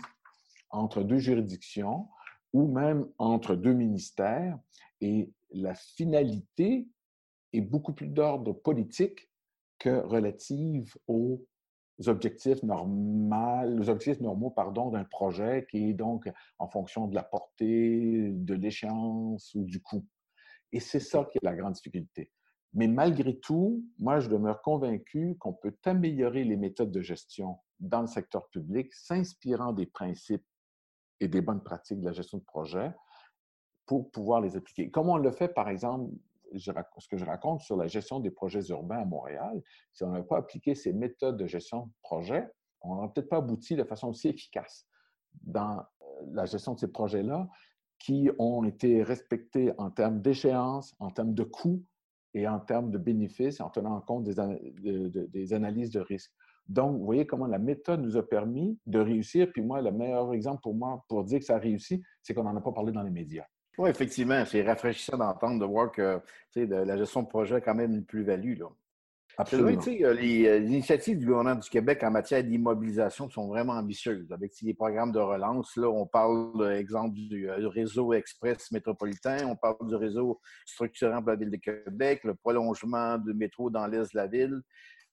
[0.70, 2.08] entre deux juridictions
[2.52, 4.58] ou même entre deux ministères.
[5.00, 6.88] Et la finalité
[7.52, 9.30] est beaucoup plus d'ordre politique
[9.78, 11.44] que relative aux
[12.06, 17.22] objectifs normaux, les objectifs normaux pardon, d'un projet qui est donc en fonction de la
[17.22, 20.06] portée, de l'échéance ou du coût.
[20.72, 22.30] Et c'est ça qui est la grande difficulté.
[22.72, 28.02] Mais malgré tout, moi, je demeure convaincu qu'on peut améliorer les méthodes de gestion dans
[28.02, 30.44] le secteur public, s'inspirant des principes
[31.18, 32.92] et des bonnes pratiques de la gestion de projet
[33.90, 34.88] pour pouvoir les appliquer.
[34.88, 36.12] Comme on le fait, par exemple,
[36.56, 39.60] ce que je raconte sur la gestion des projets urbains à Montréal,
[39.92, 42.46] si on n'avait pas appliqué ces méthodes de gestion de projet,
[42.82, 44.86] on n'aurait peut-être pas abouti de façon aussi efficace
[45.42, 47.48] dans euh, la gestion de ces projets-là
[47.98, 51.82] qui ont été respectés en termes d'échéance, en termes de coûts
[52.32, 56.30] et en termes de bénéfices, en tenant compte des, des analyses de risque.
[56.68, 59.50] Donc, vous voyez comment la méthode nous a permis de réussir.
[59.52, 62.44] Puis moi, le meilleur exemple pour moi pour dire que ça a réussi, c'est qu'on
[62.44, 63.46] n'en a pas parlé dans les médias.
[63.80, 66.20] Oui, effectivement, c'est rafraîchissant d'entendre, de voir que
[66.54, 68.60] de, la gestion de projet a quand même une plus-value.
[69.38, 69.80] Absolument.
[69.86, 74.30] Euh, les, euh, les, initiatives du gouvernement du Québec en matière d'immobilisation sont vraiment ambitieuses.
[74.32, 79.46] Avec les programmes de relance, là, on parle, par exemple, du, euh, réseau express métropolitain,
[79.46, 83.86] on parle du réseau structurant pour la Ville de Québec, le prolongement du métro dans
[83.86, 84.60] l'est de la ville,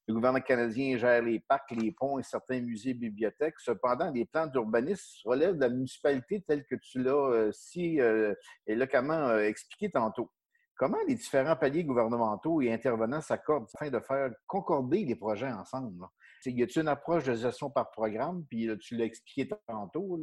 [0.08, 3.60] le gouvernement canadien gère les parcs, les ponts et certains musées et bibliothèques.
[3.60, 8.34] Cependant, les plans d'urbanisme relèvent de la municipalité telle que tu l'as euh, si euh,
[8.66, 10.32] et localement euh, expliqué tantôt.
[10.78, 16.06] Comment les différents paliers gouvernementaux et intervenants s'accordent afin de faire concorder les projets ensemble?
[16.46, 18.46] Y a-t-il une approche de gestion par programme?
[18.50, 20.20] Puis tu l'as expliqué tantôt,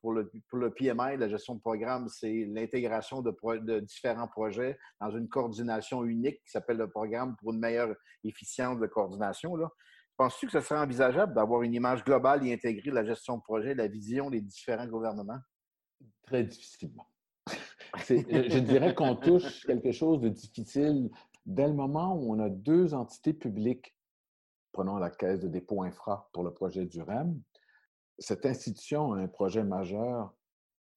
[0.00, 5.10] pour, le, pour PMI, la gestion de programme, c'est l'intégration de, de, différents projets dans
[5.10, 9.56] une coordination unique qui s'appelle le programme pour une meilleure efficience de coordination.
[10.16, 13.42] Penses-tu que ce serait envisageable d'avoir une image globale et intégrée de la gestion de
[13.42, 15.40] projet, la vision des différents gouvernements?
[16.22, 17.06] Très difficilement.
[17.96, 21.10] je dirais qu'on touche quelque chose de difficile
[21.44, 23.95] dès le moment où on a deux entités publiques
[24.76, 27.40] prenons la caisse de dépôt infra pour le projet du REM,
[28.18, 30.34] cette institution a un projet majeur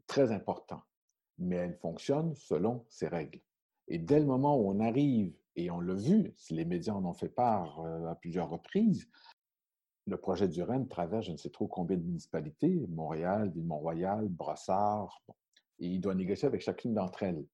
[0.06, 0.82] très important,
[1.38, 3.40] mais elle fonctionne selon ses règles.
[3.88, 7.06] Et dès le moment où on arrive, et on l'a vu, si les médias en
[7.06, 9.08] ont fait part euh, à plusieurs reprises,
[10.08, 15.24] le projet du REM traverse je ne sais trop combien de municipalités, Montréal, Ville-Mont-Royal, Brossard.
[15.80, 17.46] et il doit négocier avec chacune d'entre elles.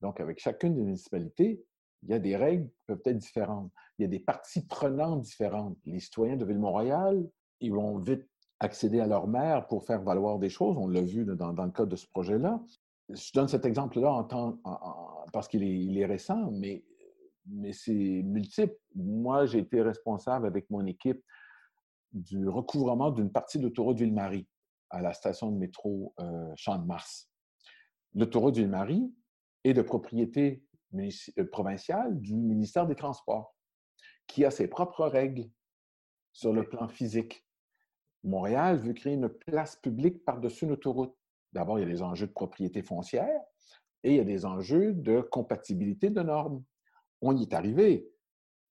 [0.00, 1.64] Donc, avec chacune des municipalités,
[2.02, 3.70] il y a des règles qui peuvent être différentes.
[3.98, 5.76] Il y a des parties prenantes différentes.
[5.84, 7.28] Les citoyens de Ville-Mont-Royal,
[7.60, 8.28] ils vont vite
[8.60, 10.76] accéder à leur maire pour faire valoir des choses.
[10.78, 12.60] On l'a vu dans, le cas de ce projet-là.
[13.08, 14.26] Je donne cet exemple-là
[15.32, 16.84] parce qu'il est, récent, mais,
[17.46, 18.76] mais c'est multiple.
[18.94, 21.22] Moi, j'ai été responsable avec mon équipe
[22.12, 24.46] du recouvrement d'une partie de l'autoroute Ville-Marie
[24.90, 27.28] à la station de métro euh, Champ-de-Mars.
[28.14, 29.12] L'autoroute Ville-Marie
[29.64, 30.62] est de propriété
[30.94, 33.54] euh, provinciale du ministère des Transports,
[34.26, 35.48] qui a ses propres règles
[36.32, 37.46] sur le plan physique.
[38.24, 41.14] Montréal veut créer une place publique par-dessus une autoroute.
[41.52, 43.40] D'abord, il y a des enjeux de propriété foncière
[44.02, 46.62] et il y a des enjeux de compatibilité de normes.
[47.20, 48.08] On y est arrivé,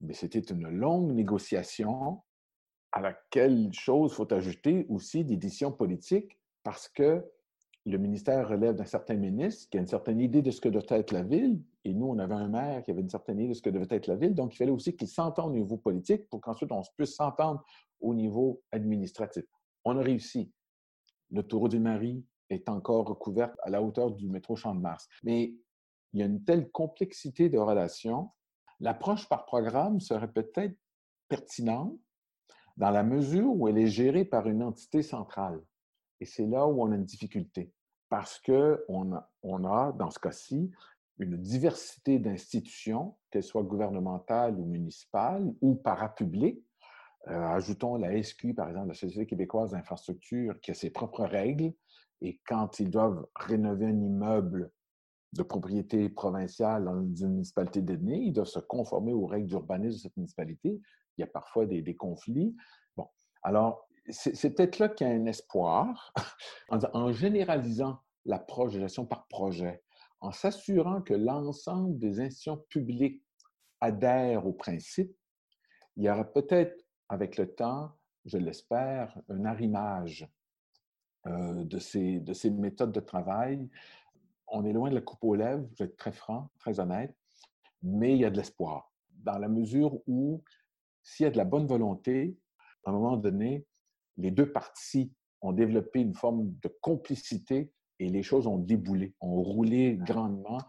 [0.02, 2.22] mais c'était une longue négociation
[2.92, 7.24] à laquelle chose faut ajouter aussi des décisions politiques parce que
[7.86, 10.84] le ministère relève d'un certain ministre qui a une certaine idée de ce que doit
[10.90, 13.54] être la ville, et nous, on avait un maire qui avait une certaine idée de
[13.54, 16.28] ce que devait être la ville, donc il fallait aussi qu'il s'entende au niveau politique
[16.30, 17.64] pour qu'ensuite on puisse s'entendre
[18.02, 19.46] au niveau administratif.
[19.86, 20.52] On a réussi.
[21.32, 25.08] L'autoroute du Marie est encore recouverte à la hauteur du métro Champ-de-Mars.
[25.24, 25.54] Mais
[26.14, 28.32] il y a une telle complexité de relations.
[28.82, 30.78] L'approche par programme serait peut-être
[31.30, 31.98] pertinente
[32.76, 35.62] dans la mesure où elle est gérée par une entité centrale.
[36.20, 37.72] Et c'est là où on a une difficulté,
[38.10, 40.72] parce qu'on a, on a, dans ce cas-ci,
[41.20, 46.64] une diversité d'institutions, qu'elles soient gouvernementales ou municipales ou parapubliques.
[47.28, 51.74] Euh, ajoutons la SQ, par exemple, la Société québécoise d'infrastructure, qui a ses propres règles.
[52.22, 54.72] Et quand ils doivent rénover un immeuble
[55.34, 60.02] de propriété provinciale dans une municipalité donnée, ils doivent se conformer aux règles d'urbanisme de
[60.02, 60.80] cette municipalité.
[61.18, 62.56] Il y a parfois des, conflits.
[62.96, 63.08] Bon,
[63.44, 66.14] alors, c'est peut-être là qu'il y a un espoir
[66.70, 69.84] en généralisant l'approche de gestion par projet
[70.20, 73.24] en s'assurant que l'ensemble des institutions publiques
[73.82, 75.16] adhèrent au principe,
[75.96, 77.92] il y aura peut-être avec le temps,
[78.26, 80.28] je l'espère, un arrimage
[81.28, 83.70] euh, de, ces, de ces méthodes de travail.
[84.48, 87.16] On est loin de la coupe aux lèvres, je vais être très franc, très honnête,
[87.82, 88.92] mais il y a de l'espoir.
[89.10, 90.44] Dans la mesure où,
[91.04, 92.38] s'il y a de la bonne volonté,
[92.86, 93.66] à un moment donné,
[94.18, 99.42] les deux parties ont développé une forme de complicité et les choses ont déboulé, ont
[99.42, 100.60] roulé grandement.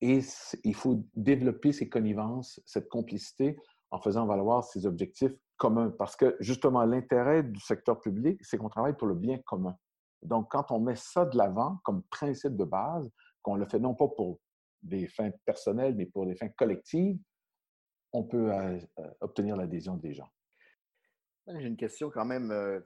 [0.00, 0.20] Et
[0.64, 3.56] il faut développer ces connivences, cette complicité
[3.90, 5.90] en faisant valoir ces objectifs communs.
[5.90, 9.76] Parce que justement, l'intérêt du secteur public, c'est qu'on travaille pour le bien commun.
[10.22, 13.10] Donc, quand on met ça de l'avant comme principe de base,
[13.42, 14.40] qu'on le fait non pas pour
[14.82, 17.18] des fins personnelles, mais pour des fins collectives,
[18.12, 20.28] on peut euh, euh, obtenir l'adhésion des gens.
[21.46, 22.50] J'ai une question quand même.
[22.50, 22.80] Euh,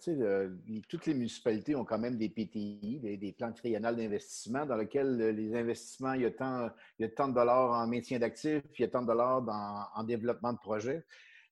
[0.88, 5.31] toutes les municipalités ont quand même des PTI, des, plans triennales d'investissement, dans lesquels euh,
[5.31, 6.68] les investissements, il y a tant,
[6.99, 11.05] de dollars en maintien d'actifs, il y a tant de dollars en développement de projets.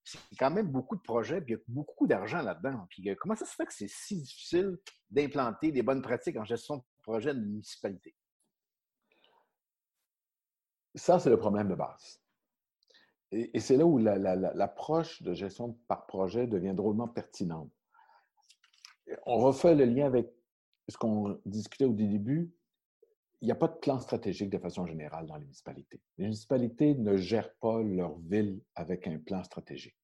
[0.03, 2.87] C'est quand même beaucoup de projets, puis il y a beaucoup d'argent là-dedans.
[2.91, 4.79] Puis euh, comment ça se fait que c'est si difficile
[5.11, 8.17] d'implanter des bonnes pratiques en gestion de projet de municipalité?
[10.97, 12.21] Ça, c'est le problème de base.
[13.33, 17.71] Et, c'est là où l'approche de gestion par projet devient drôlement pertinente.
[19.25, 20.29] On refait le lien avec
[20.89, 22.53] ce qu'on discutait au début.
[23.41, 26.01] Il n'y a pas de plan stratégique de façon générale dans les municipalités.
[26.19, 29.97] Les municipalités ne gèrent pas leur ville avec un plan stratégique.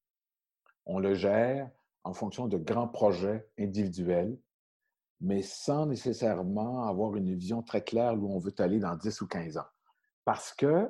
[0.85, 1.69] On le gère
[2.03, 4.37] en fonction de grands projets individuels,
[5.21, 9.27] mais sans nécessairement avoir une vision très claire où on veut aller dans 10 ou
[9.27, 9.67] 15 ans.
[10.25, 10.89] Parce que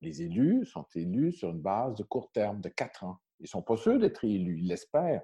[0.00, 3.18] les élus sont élus sur une base de court terme, de quatre ans.
[3.40, 5.22] Ils ne sont pas sûrs d'être élus, ils l'espèrent.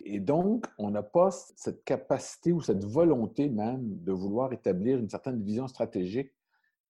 [0.00, 5.08] Et donc, on n'a pas cette capacité ou cette volonté même de vouloir établir une
[5.08, 6.32] certaine vision stratégique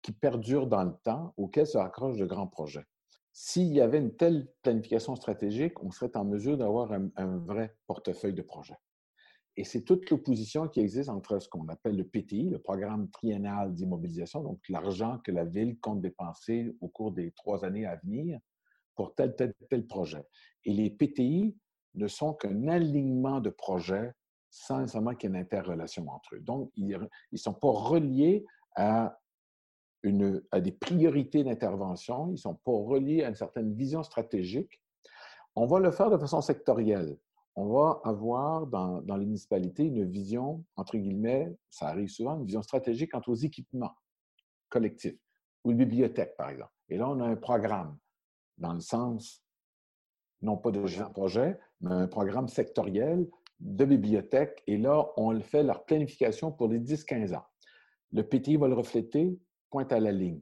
[0.02, 2.86] qui perdure dans le temps, auquel se raccrochent de grands projets.
[3.34, 7.76] S'il y avait une telle planification stratégique, on serait en mesure d'avoir un, un vrai
[7.86, 8.78] portefeuille de projets.
[9.58, 13.74] Et c'est toute l'opposition qui existe entre ce qu'on appelle le PTI, le programme triennal
[13.74, 18.39] d'immobilisation, donc l'argent que la ville compte dépenser au cours des trois années à venir
[18.96, 20.26] pour tel, tel, tel projet.
[20.65, 21.56] Et les PTI
[21.96, 24.12] ne sont qu'un alignement de projets
[24.50, 26.39] sans nécessairement qu'il y ait une interrelation entre eux.
[26.39, 26.98] Donc, ils
[27.32, 29.20] ne sont pas reliés à,
[30.04, 34.82] une, à des priorités d'intervention, ils ne sont pas reliés à une certaine vision stratégique.
[35.56, 37.18] On va le faire de façon sectorielle
[37.56, 42.62] on va avoir dans, les municipalités une vision, entre guillemets, ça arrive souvent, une vision
[42.62, 43.96] stratégique quant aux équipements
[44.70, 45.18] collectifs
[45.63, 46.74] ou une bibliothèque, par exemple.
[46.89, 47.98] Et là, on a un programme
[48.58, 49.44] dans le sens,
[50.41, 53.28] non pas de projet, mais un programme sectoriel
[53.60, 54.62] de bibliothèque.
[54.68, 57.46] Et là, on fait leur planification pour les 10-15 ans.
[58.12, 59.39] Le PTI va le refléter,
[59.70, 60.41] pointe à la ligne.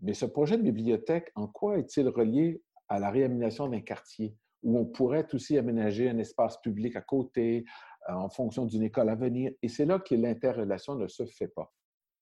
[0.00, 4.34] Mais ce projet de bibliothèque, en quoi est-il relié à la réaménagement d'un quartier?
[4.62, 7.64] Où on pourrait aussi aménager un espace public à côté
[8.08, 9.52] euh, en fonction d'une école à venir?
[9.62, 11.72] Et c'est là que l'interrelation ne se fait pas.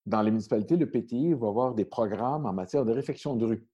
[0.04, 3.66] Dans les municipalités, le PTI va avoir des programmes en matière de réfection de rue.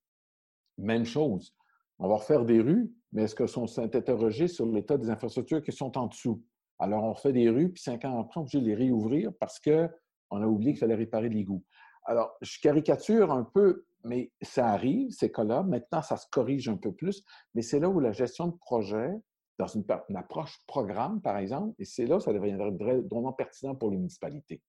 [0.78, 1.54] Même chose.
[1.98, 5.72] On va refaire des rues, mais est-ce que sont interrogés sur l'état des infrastructures qui
[5.72, 6.42] sont en dessous?
[6.78, 10.42] Alors, on fait des rues, puis cinq ans après, on peut les réouvrir parce qu'on
[10.42, 11.62] a oublié qu'il fallait réparer l'égout.
[12.04, 15.62] Alors, je caricature un peu, mais ça arrive, ces cas-là.
[15.62, 19.12] Maintenant, ça se corrige un peu plus, mais c'est là où la gestion de projet,
[19.58, 19.84] dans une,
[20.14, 24.62] approche programme, par exemple, et c'est là où ça deviendrait vraiment pertinent pour les municipalités.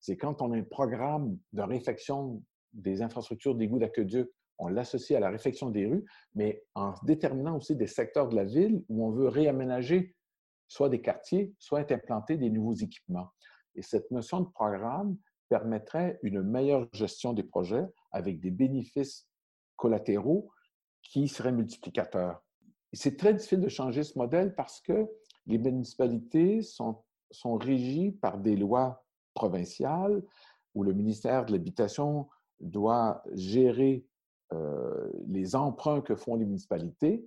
[0.00, 5.20] C'est quand on a un programme de réfection des infrastructures d'égout d'aqueduc, on l'associe à
[5.20, 6.04] la réfection des rues,
[6.34, 10.14] mais en déterminant aussi des secteurs de la ville où on veut réaménager
[10.68, 13.28] soit des quartiers, soit implanter des nouveaux équipements.
[13.74, 15.16] Et cette notion de programme,
[15.52, 19.26] permettrait une meilleure gestion des projets avec des bénéfices
[19.76, 20.50] collatéraux
[21.02, 22.42] qui seraient multiplicateurs.
[22.92, 25.08] C'est très difficile de changer ce modèle parce que
[25.46, 30.22] les municipalités sont, sont régies par des lois provinciales
[30.74, 32.28] où le ministère de l'Habitation
[32.60, 34.06] doit gérer
[34.52, 37.26] euh, les emprunts que font les municipalités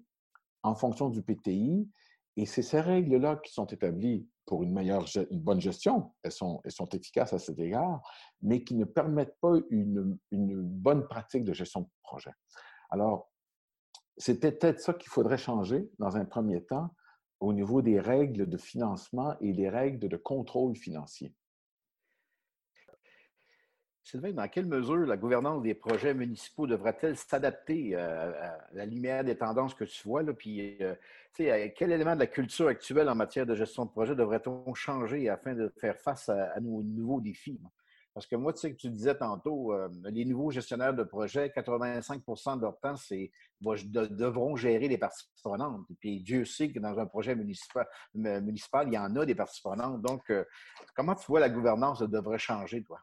[0.64, 1.90] en fonction du PTI.
[2.38, 6.62] Et c'est ces règles-là qui sont établies pour une meilleure, une bonne gestion, elles sont,
[6.64, 8.02] elles sont efficaces à cet égard,
[8.42, 12.32] mais qui ne permettent pas une, une bonne pratique de gestion de projet.
[12.90, 13.32] Alors,
[14.18, 16.90] c'est peut-être ça qu'il faudrait changer dans un premier temps
[17.40, 21.34] au niveau des règles de financement et les règles de contrôle financier.
[24.06, 29.24] Sylvain, dans quelle mesure la gouvernance des projets municipaux devrait-elle s'adapter euh, à la lumière
[29.24, 30.22] des tendances que tu vois?
[30.22, 30.94] Là, puis, euh,
[31.36, 35.56] quel élément de la culture actuelle en matière de gestion de projet devrait-on changer afin
[35.56, 37.60] de faire face à, nos nouveaux défis?
[38.14, 41.50] Parce que moi, tu sais que tu disais tantôt, euh, les nouveaux gestionnaires de projets,
[41.50, 42.22] 85
[42.58, 45.26] de leur temps, c'est devront gérer les parties.
[46.00, 49.64] Puis Dieu sait que dans un projet municipal, municipal il y en a des parties.
[49.98, 50.32] Donc,
[50.96, 53.00] comment tu vois la gouvernance devrait changer, toi?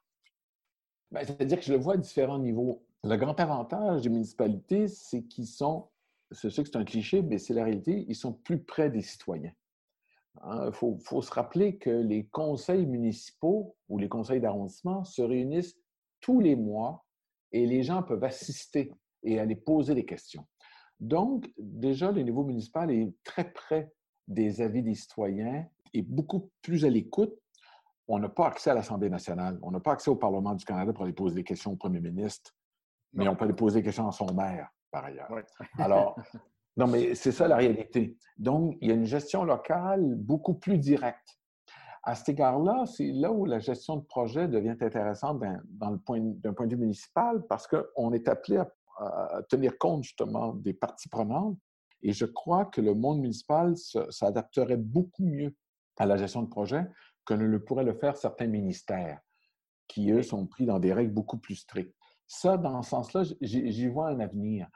[1.12, 2.83] Ben, c'est-à-dire que je le vois à différents niveaux.
[3.05, 5.88] Le grand avantage des municipalités, c'est qu'ils sont,
[6.31, 9.03] c'est sûr que c'est un cliché, mais c'est la réalité, ils sont plus près des
[9.03, 9.53] citoyens.
[10.37, 15.77] Il hein, faut, se rappeler que les conseils municipaux ou les conseils d'arrondissement se réunissent
[16.20, 17.05] tous les mois
[17.51, 18.90] et les gens peuvent assister
[19.22, 20.46] et aller poser des questions.
[20.98, 23.92] Donc, déjà, le niveau municipal est très près
[24.29, 27.42] des avis des citoyens et beaucoup plus à l'écoute
[28.09, 30.93] on n'a pas accès à l'Assemblée nationale, on n'a pas accès au Parlement du Canada
[30.93, 32.55] pour aller poser des questions au premier ministre,
[33.12, 35.31] mais on peut aller poser des questions à son maire, par ailleurs.
[35.79, 36.17] Alors,
[36.77, 38.17] non, mais c'est ça la réalité.
[38.37, 41.38] Donc, il y a une gestion locale beaucoup plus directe.
[42.03, 46.21] À cet égard-là, c'est là où la gestion de projet devient intéressante d'un point,
[46.57, 51.09] point, de vue municipal parce qu'on est appelé à, à, tenir compte justement des parties
[51.09, 51.57] prenantes.
[52.03, 55.55] Et je crois que le monde municipal s'adapterait beaucoup mieux
[55.99, 56.85] à la gestion de projet
[57.25, 59.21] que ne le pourraient le faire certains ministères,
[59.89, 61.95] qui, eux, sont pris dans des règles beaucoup plus strictes.
[62.27, 64.69] Ça, dans ce sens-là, j'y vois un avenir.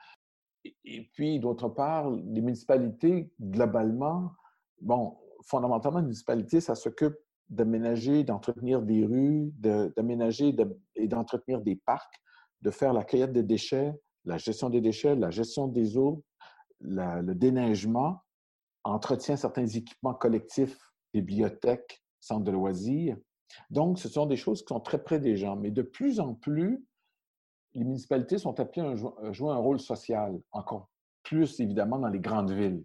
[0.85, 4.33] Et puis, d'autre part, les municipalités, globalement,
[4.81, 7.17] bon, fondamentalement, les municipalités, ça s'occupe
[7.49, 10.55] d'aménager, d'entretenir des rues, d'aménager
[10.97, 12.21] et d'entretenir des parcs,
[12.63, 16.25] de faire la cueillette des déchets, la gestion des déchets, la gestion des eaux,
[16.81, 18.23] le déneigement,
[18.83, 20.79] entretient certains équipements collectifs,
[21.15, 23.17] bibliothèques, centres de loisirs.
[23.71, 25.57] Donc, ce sont des choses qui sont très près des gens.
[25.57, 26.85] Mais de plus en plus,
[27.75, 28.83] les municipalités sont appelées
[29.23, 30.91] à jouer un rôle social, encore
[31.23, 32.85] plus évidemment dans les grandes villes,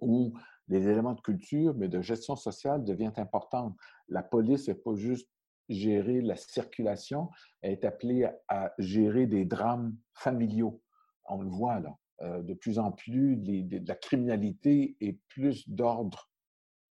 [0.00, 0.32] où
[0.68, 3.76] les éléments de culture, mais de gestion sociale deviennent importants.
[4.08, 5.28] La police n'est pas juste
[5.68, 10.80] gérer la circulation, elle est appelée à gérer des drames familiaux.
[11.28, 11.96] On le voit là.
[12.22, 13.38] Euh, de plus en plus,
[13.86, 16.30] la criminalité est plus d'ordre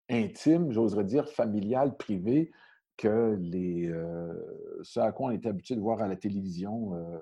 [0.08, 2.50] intime, j'oserais dire familial, privé,
[2.96, 7.18] que les, euh, ce à quoi on était habitué de voir à la télévision, euh,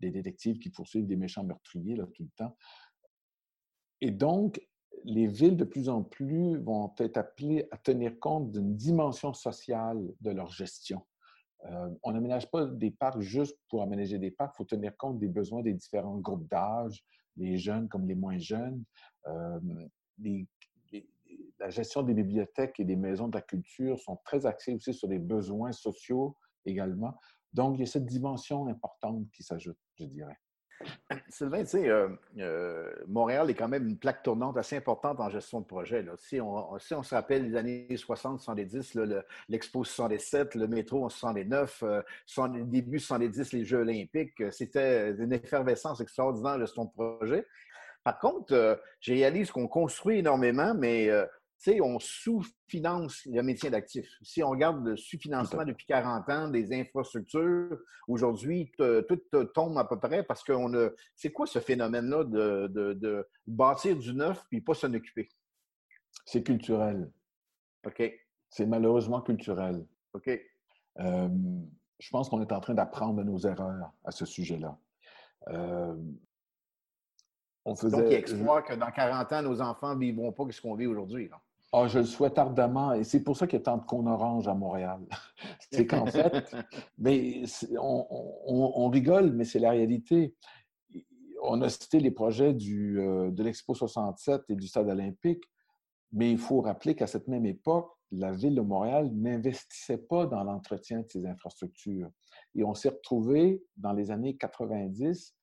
[0.00, 2.56] des détectives qui poursuivent des méchants meurtriers là, tout le temps.
[4.02, 4.60] Et donc,
[5.04, 10.12] les villes de plus en plus vont être appelées à tenir compte d'une dimension sociale
[10.20, 11.06] de leur gestion.
[11.64, 15.18] Euh, on n'aménage pas des parcs juste pour aménager des parcs, il faut tenir compte
[15.18, 17.02] des besoins des différents groupes d'âge,
[17.36, 18.84] les jeunes comme les moins jeunes,
[20.18, 20.46] les
[21.58, 25.08] la gestion des bibliothèques et des maisons de la culture sont très axées aussi sur
[25.08, 27.18] les besoins sociaux également.
[27.52, 30.38] Donc, il y a cette dimension importante qui s'ajoute, je dirais.
[31.28, 35.30] Sylvain, tu sais, euh, euh, Montréal est quand même une plaque tournante assez importante en
[35.30, 36.04] gestion de projet.
[36.18, 42.02] Si, on, se rappelle les années 60-70, l'Expo 67, le métro en 69, euh,
[42.64, 47.46] début 70, les Jeux olympiques, c'était une effervescence extraordinaire de projet.
[48.04, 51.10] Par contre, je réalise qu'on construit énormément, mais
[51.58, 54.08] sais, on sous-finance le métier d'actif.
[54.22, 57.78] Si on regarde le sous-financement depuis 40 ans des infrastructures,
[58.08, 60.90] aujourd'hui, tout tombe à peu près parce qu'on a.
[61.14, 65.28] C'est quoi ce phénomène-là de, bâtir du neuf puis pas s'en occuper?
[66.24, 67.10] C'est culturel.
[67.86, 68.02] OK.
[68.50, 69.86] C'est malheureusement culturel.
[70.12, 70.28] OK.
[70.98, 71.28] Euh,
[71.98, 74.78] je pense qu'on est en train d'apprendre de nos erreurs à ce sujet-là.
[75.48, 75.94] Euh,
[77.64, 77.96] on faisait...
[77.96, 81.30] Donc, il que dans 40 ans, nos enfants ne vivront pas ce qu'on vit aujourd'hui.
[81.72, 82.92] Ah, je le souhaite ardemment.
[82.92, 85.00] Et c'est pour ça qu'il y a tant de orange à Montréal.
[85.72, 86.54] c'est qu'en fait,
[86.98, 87.42] mais
[87.78, 90.34] on, rigole, mais c'est la réalité.
[91.42, 95.44] On a cité les projets du, euh, de l'Expo 67 et du Stade olympique,
[96.12, 100.42] mais il faut rappeler qu'à cette même époque, la ville de Montréal n'investissait pas dans
[100.44, 102.08] l'entretien de ces infrastructures.
[102.54, 105.36] Et on s'est retrouvé dans les années 90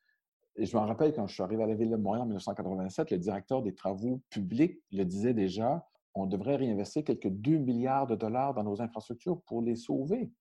[0.55, 3.11] et je me rappelle quand je suis arrivé à la ville de Montréal en 1987,
[3.11, 8.16] le directeur des travaux publics le disait déjà, on devrait réinvestir quelques 2 milliards de
[8.16, 10.32] dollars dans nos infrastructures pour les sauver.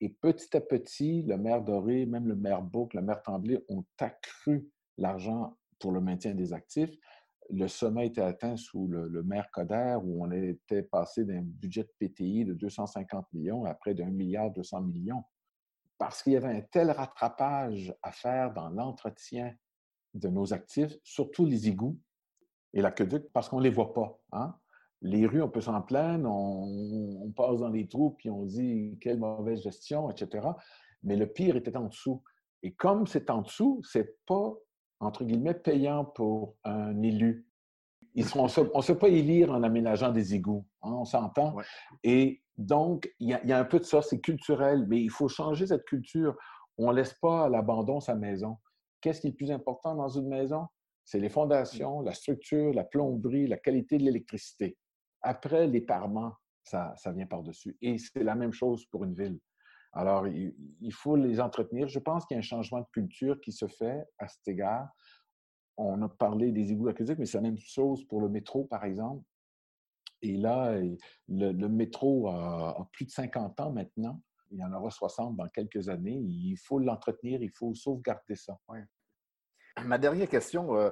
[0.00, 3.84] Et petit à petit, le maire Doré, même le maire Bouc, le maire Tremblay ont
[3.98, 6.94] accru l'argent pour le maintien des actifs.
[7.48, 11.92] Le sommet été atteint sous le, maire Coder, où on était passé d'un budget de
[11.98, 15.22] PTI de 250 millions à près d'un milliard 200 millions.
[15.96, 19.54] Parce qu'il y avait un tel rattrapage à faire dans l'entretien
[20.12, 21.98] de nos actifs, surtout les égouts
[22.74, 24.18] et l'aqueduc, parce qu'on ne les voit pas.
[24.32, 24.54] Hein?
[25.02, 29.18] Les rues, on peut s'en plaindre, on, passe dans les trous, puis on dit quelle
[29.18, 30.48] mauvaise gestion, etc.
[31.02, 32.22] Mais le pire était en dessous.
[32.62, 34.54] Et comme c'est en dessous, c'est pas,
[35.00, 37.46] entre guillemets, payant pour un élu.
[38.34, 41.56] on ne sait pas élire en aménageant des égouts, hein, on s'entend.
[42.02, 45.66] Et donc, il y, a un peu de ça, c'est culturel, mais il faut changer
[45.66, 46.34] cette culture.
[46.78, 48.56] On ne laisse pas à l'abandon sa maison.
[49.02, 50.66] Qu'est-ce qui est le plus important dans une maison?
[51.04, 54.76] C'est les fondations, la structure, la plomberie, la qualité de l'électricité.
[55.26, 57.76] Après, les parements, ça, vient par-dessus.
[57.82, 59.40] Et c'est la même chose pour une ville.
[59.92, 61.88] Alors, il, faut les entretenir.
[61.88, 64.88] Je pense qu'il y a un changement de culture qui se fait à cet égard.
[65.76, 68.84] On a parlé des égouts aquatiques, mais c'est la même chose pour le métro, par
[68.84, 69.24] exemple.
[70.22, 70.78] Et là,
[71.28, 74.22] le, métro a, plus de 50 ans maintenant.
[74.52, 76.18] Il y en aura 60 dans quelques années.
[76.18, 78.60] Il faut l'entretenir, il faut sauvegarder ça.
[79.84, 80.90] Ma dernière question, euh,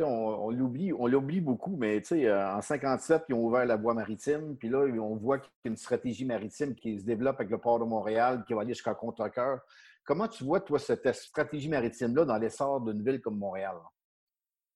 [0.00, 4.78] on, l'oublie, beaucoup, mais euh, en 57, ils ont ouvert la voie maritime, puis là,
[5.00, 7.84] on voit qu'il y a une stratégie maritime qui se développe avec le port de
[7.84, 9.60] Montréal, qui va aller jusqu'à Contrecoeur.
[10.04, 13.76] Comment tu vois, toi, cette stratégie maritime-là dans l'essor d'une ville comme Montréal?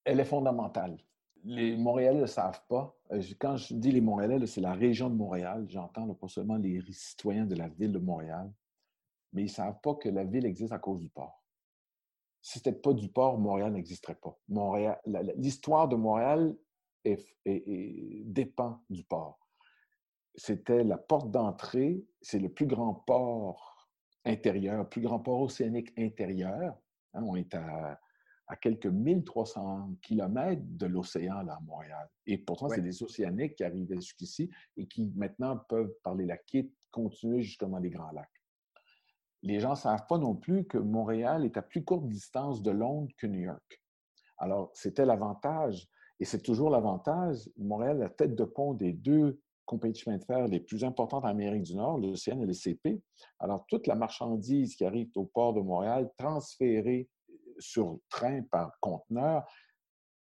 [0.05, 0.97] Elle est fondamentale.
[1.45, 2.95] Les Montréalais ne savent pas.
[3.13, 5.67] Euh, quand je dis les Montréalais, c'est la région de Montréal.
[5.69, 8.51] J'entends pas seulement les citoyens de la ville de Montréal,
[9.33, 11.43] mais ils ne savent pas que la ville existe à cause du port
[12.49, 14.39] si ce n'était pas du port, Montréal n'existerait pas.
[15.37, 16.57] l'histoire de Montréal
[17.05, 19.39] dépend du port.
[20.35, 23.91] C'était la porte d'entrée, c'est le plus grand port
[24.25, 26.75] intérieur, le plus grand port océanique intérieur.
[27.13, 28.01] Hein, on est à,
[28.63, 32.09] quelques 1300 kilomètres de l'océan là, à Montréal.
[32.25, 36.57] Et pourtant, c'est des océaniques qui arrivaient jusqu'ici et qui maintenant peuvent, par les lacs,
[36.91, 38.38] continuer justement les Grands Lacs
[39.43, 42.71] les gens ne savent pas non plus que Montréal est à plus courte distance de
[42.71, 43.83] Londres que New York.
[44.39, 45.89] Alors, c'était l'avantage,
[46.21, 47.49] et c'est toujours l'avantage.
[47.57, 51.25] Montréal, la tête de pont des deux compagnies de chemin de fer les plus importantes
[51.25, 53.01] en Amérique du Nord, l'OCN et le CP.
[53.39, 57.09] Alors, toute la marchandise qui arrive au port de Montréal, transférée
[57.59, 59.45] sur train par conteneur,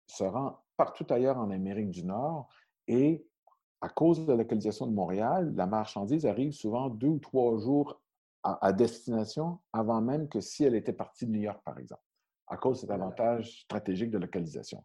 [0.06, 2.48] se rend partout ailleurs en Amérique du Nord.
[2.86, 3.24] Et
[3.80, 8.00] à cause de la localisation de Montréal, la marchandise arrive souvent deux ou trois jours
[8.60, 12.02] à, destination avant même que si elle était partie de New York, par exemple,
[12.46, 14.84] à cause de cet avantage stratégique de localisation.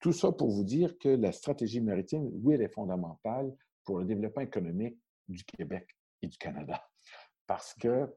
[0.00, 3.54] Tout ça pour vous dire que la stratégie maritime, oui, elle est fondamentale
[3.84, 4.98] pour le développement économique
[5.28, 5.88] du Québec
[6.22, 6.82] et du Canada.
[7.46, 8.08] Parce que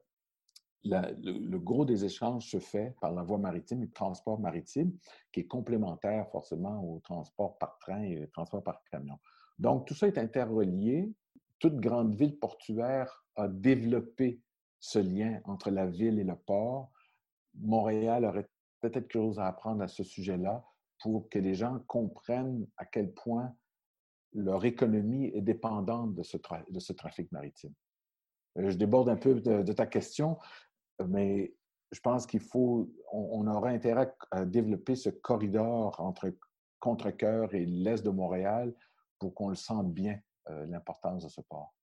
[0.84, 4.96] le, gros des échanges se fait par la voie maritime et le transport maritime,
[5.32, 9.18] qui est complémentaire forcément au transport par train et au transport par camion.
[9.58, 11.12] Donc, tout ça est interrelié.
[11.58, 14.40] Toute grande ville portuaire a développé
[14.84, 16.90] ce lien entre la ville et le port.
[17.54, 18.46] Montréal aurait
[18.80, 20.62] peut-être quelque chose à apprendre à ce sujet-là
[21.00, 23.56] pour que les gens comprennent à quel point
[24.34, 26.36] leur économie est dépendante de ce,
[26.92, 27.72] trafic maritime.
[28.58, 30.38] Euh, je déborde un peu de, ta question,
[31.06, 31.54] mais
[31.90, 36.30] je pense qu'il faut, on, aura intérêt à développer ce corridor entre
[36.78, 38.74] Contrecoeur et l'Est de Montréal
[39.18, 40.20] pour qu'on le sente bien,
[40.50, 41.74] euh, l'importance de ce port.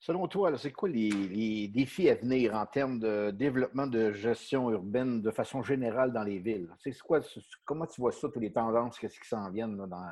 [0.00, 5.20] Selon toi, c'est quoi les, défis à venir en termes de développement de gestion urbaine
[5.20, 6.74] de façon générale dans les villes?
[6.78, 7.20] C'est quoi,
[7.66, 10.06] comment tu vois ça, toutes les tendances, qu'est-ce qui s'en viennent là, dans...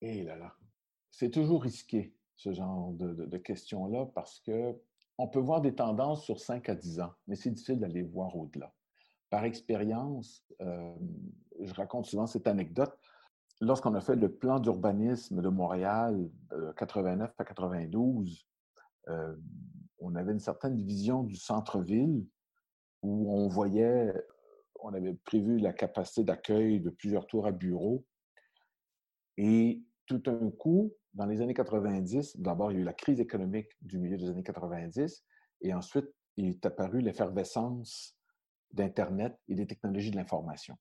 [0.00, 0.52] Eh là là,
[1.12, 4.74] c'est toujours risqué, ce genre de, questions-là, parce que
[5.18, 8.36] on peut voir des tendances sur 5 à 10 ans, mais c'est difficile d'aller voir
[8.36, 8.74] au-delà.
[9.30, 10.94] Par expérience, euh,
[11.60, 12.92] je raconte souvent cette anecdote.
[13.60, 18.46] Lorsqu'on a fait le plan d'urbanisme de Montréal de 89 à 92,
[19.08, 19.36] euh,
[19.98, 22.26] on avait une certaine vision du centre-ville
[23.02, 24.12] où on voyait,
[24.80, 28.04] on avait prévu la capacité d'accueil de plusieurs tours à bureaux.
[29.36, 33.20] Et tout un coup, dans les années 90, d'abord, il y a eu la crise
[33.20, 35.24] économique du milieu des années 90,
[35.62, 38.16] et ensuite, il est apparu l'effervescence
[38.72, 40.76] d'Internet et des technologies de l'information.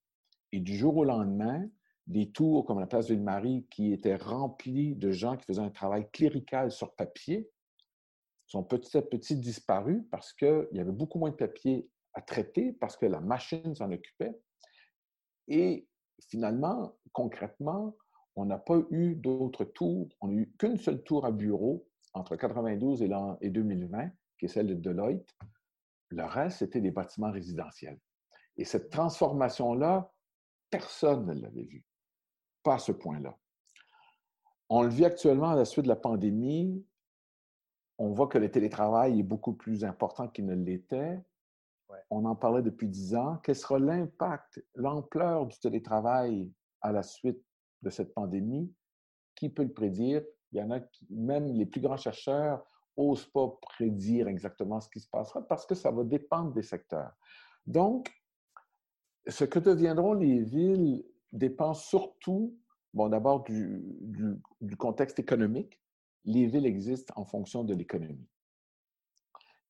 [0.52, 1.66] Et du jour au lendemain,
[2.08, 6.08] des tours comme la place Ville-Marie, qui étaient remplis de gens qui faisaient un travail
[6.12, 7.50] clérical sur papier,
[8.48, 12.74] sont petit à petit disparus parce qu'il y avait beaucoup moins de papier à traiter,
[12.74, 14.38] parce que la machine s'en occupait.
[15.48, 15.88] Et
[16.30, 17.96] finalement, concrètement,
[18.36, 20.10] on n'a pas eu d'autres tours.
[20.22, 23.04] On n'a eu qu'une seule tour à bureau entre 92
[23.42, 25.36] et 2020, qui est celle de Deloitte.
[26.10, 28.00] Le reste, c'était des bâtiments résidentiels.
[28.58, 30.12] Et cette transformation-là,
[30.70, 31.84] personne ne l'avait vue.
[32.64, 33.38] Pas à ce point-là.
[34.70, 36.86] On le vit actuellement à la suite de la pandémie.
[37.98, 41.22] On voit que le télétravail est beaucoup plus important qu'il ne l'était.
[42.10, 43.38] On en parlait depuis dix ans.
[43.44, 47.42] Quel sera l'impact, l'ampleur du télétravail à la suite
[47.82, 48.74] de cette pandémie,
[49.36, 50.24] qui peut le prédire?
[50.52, 52.66] Il y en a qui, même les plus grands chercheurs,
[52.98, 57.12] n'osent pas prédire exactement ce qui se passera parce que ça va dépendre des secteurs.
[57.66, 58.12] Donc,
[59.28, 62.58] ce que deviendront les villes dépend surtout,
[62.94, 63.84] bon, d'abord du,
[64.62, 65.82] du, contexte économique.
[66.26, 68.28] Les villes existent en fonction de l'économie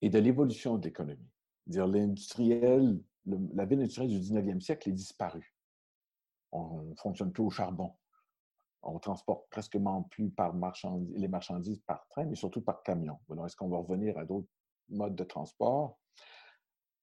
[0.01, 1.29] et de l'évolution de l'économie.
[1.67, 5.55] Dire l'industriel, la ville industrielle du 19e siècle est disparue.
[6.51, 7.93] On ne fonctionne plus au charbon
[8.85, 9.77] on transporte presque
[10.09, 10.53] plus par
[11.15, 13.19] les marchandises par train, mais surtout par camion.
[13.45, 14.47] Est-ce qu'on va revenir à d'autres
[14.89, 15.99] modes de transport?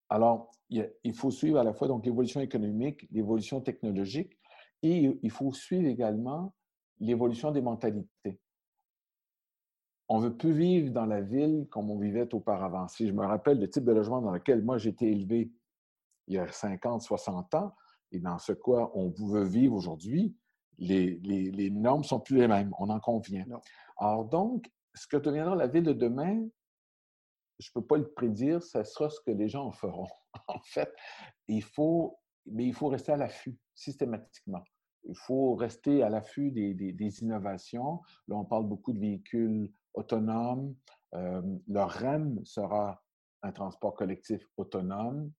[0.09, 4.39] Alors, il faut suivre à la fois l'évolution économique, l'évolution technologique,
[4.83, 6.55] et il faut suivre également
[7.01, 8.41] l'évolution des mentalités.
[10.15, 12.87] On ne veut plus vivre dans la ville comme on vivait auparavant.
[12.87, 15.51] Si je me rappelle le type de logement dans lequel moi j'étais élevé
[16.27, 17.75] il y a 50, 60 ans,
[18.11, 20.37] et dans ce quoi on veut vivre aujourd'hui,
[20.77, 23.47] les, normes sont plus les mêmes, on en convient.
[23.97, 26.47] Alors donc, ce que deviendra la ville de demain,
[27.59, 30.09] je ne peux pas le prédire, ce sera ce que les gens en feront.
[30.47, 30.93] en fait,
[31.49, 34.63] il faut, mais il faut rester à l'affût systématiquement.
[35.05, 38.01] Il faut rester à l'affût des, innovations.
[38.29, 40.75] Là, on parle beaucoup de véhicules autonomes.
[41.15, 43.03] Euh, le REM sera
[43.43, 45.31] un transport collectif autonome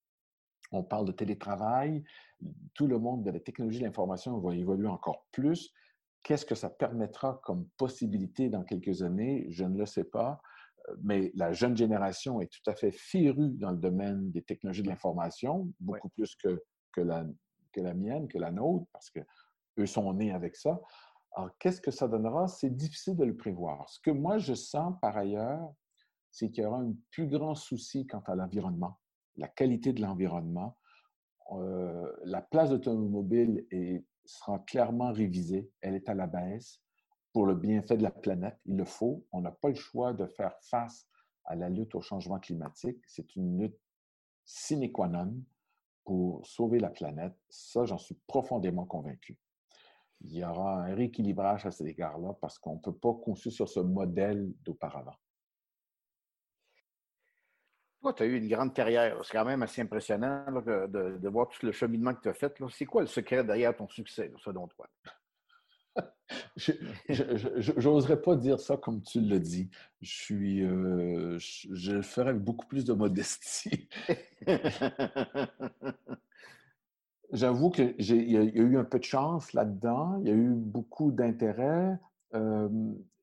[0.74, 2.04] on parle de télétravail,
[2.74, 5.72] tout le monde de la technologie de l'information va évoluer encore plus.
[6.24, 9.46] Qu'est-ce que ça permettra comme possibilité dans quelques années?
[9.50, 10.42] Je ne le sais pas,
[10.90, 14.84] euh, mais la jeune génération est tout à fait férue dans le domaine des technologies
[14.84, 17.26] de l'information, beaucoup plus que, que, la,
[17.72, 20.80] que la mienne, que la nôtre, parce qu'eux sont nés avec ça.
[21.36, 22.48] Alors, qu'est-ce que ça donnera?
[22.48, 23.90] C'est difficile de le prévoir.
[23.90, 25.74] Ce que moi, je sens par ailleurs,
[26.32, 29.00] c'est qu'il y aura un plus grand souci quant à l'environnement
[29.38, 30.78] la qualité de l'environnement.
[31.52, 33.66] Euh, la place d'automobile
[34.26, 35.70] sera clairement révisée.
[35.82, 36.82] Elle est à la baisse
[37.34, 38.58] pour le bienfait de la planète.
[38.66, 39.26] Il le faut.
[39.32, 41.08] On n'a pas le choix de faire face
[41.46, 43.00] à la lutte au changement climatique.
[43.08, 43.80] C'est une lutte
[44.46, 45.36] sine qua non
[46.06, 47.34] pour sauver la planète.
[47.50, 49.38] Ça, j'en suis profondément convaincu.
[50.24, 53.68] Il y aura un rééquilibrage à cet égard-là parce qu'on ne peut pas construire sur
[53.68, 55.16] ce modèle d'auparavant.
[58.02, 59.24] Toi, tu as eu une grande carrière.
[59.24, 62.54] C'est quand même assez impressionnant de, voir tout le cheminement que tu as fait.
[62.72, 64.90] C'est quoi le secret derrière ton succès, selon toi?
[66.58, 69.70] je n'oserais pas dire ça comme tu le dis.
[70.02, 73.88] Je suis, euh, je, le ferais avec beaucoup plus de modestie.
[77.32, 80.20] J'avoue qu'il y, a eu un peu de chance là-dedans.
[80.22, 81.98] Il y a eu beaucoup d'intérêt.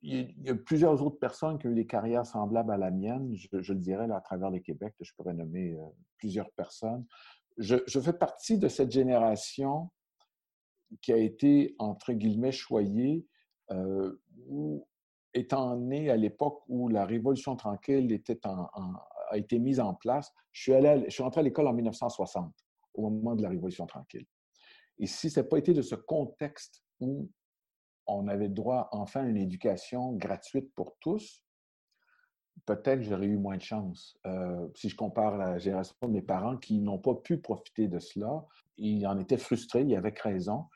[0.02, 3.34] Il y a plusieurs autres personnes qui ont eu des carrières semblables à la mienne.
[3.34, 5.84] Je, le dirais à travers le Québec, je pourrais nommer euh,
[6.16, 7.04] plusieurs personnes.
[7.58, 9.90] Je, fais partie de cette génération
[11.02, 13.26] qui a été, entre guillemets, choyée,
[13.70, 14.16] euh,
[15.34, 18.20] étant né à l'époque où la Révolution tranquille
[19.30, 20.32] a été mise en place.
[20.52, 22.52] Je suis, allé, je suis rentré à l'école en 1960,
[22.94, 24.26] au moment de la Révolution tranquille.
[24.98, 27.30] Et si ce n'a pas été de ce contexte où
[28.06, 31.44] on avait droit enfin à une éducation gratuite pour tous,
[32.66, 34.18] peut-être j'aurais eu moins de chance.
[34.26, 37.98] Euh, si je compare la génération de mes parents qui n'ont pas pu profiter de
[37.98, 38.44] cela,
[38.76, 40.66] ils en étaient frustrés, ils avaient raison.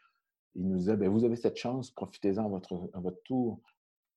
[0.55, 3.61] Ils nous disaient, ben, vous avez cette chance, profitez-en à votre, à votre tour.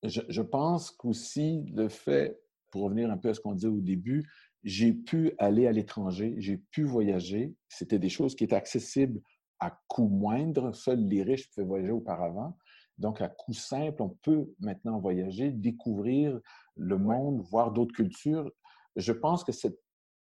[0.04, 2.40] Je, je pense qu'aussi le fait,
[2.70, 4.30] pour revenir un peu à ce qu'on disait au début,
[4.68, 7.56] j'ai pu aller à l'étranger, j'ai pu voyager.
[7.70, 9.22] C'était des choses qui étaient accessibles
[9.62, 10.74] à coût moindre.
[10.74, 12.58] Seuls les riches pouvaient voyager auparavant.
[12.98, 16.38] Donc, à coût simple, on peut maintenant voyager, découvrir
[16.76, 18.52] le monde, voir d'autres cultures.
[18.98, 19.54] Je pense que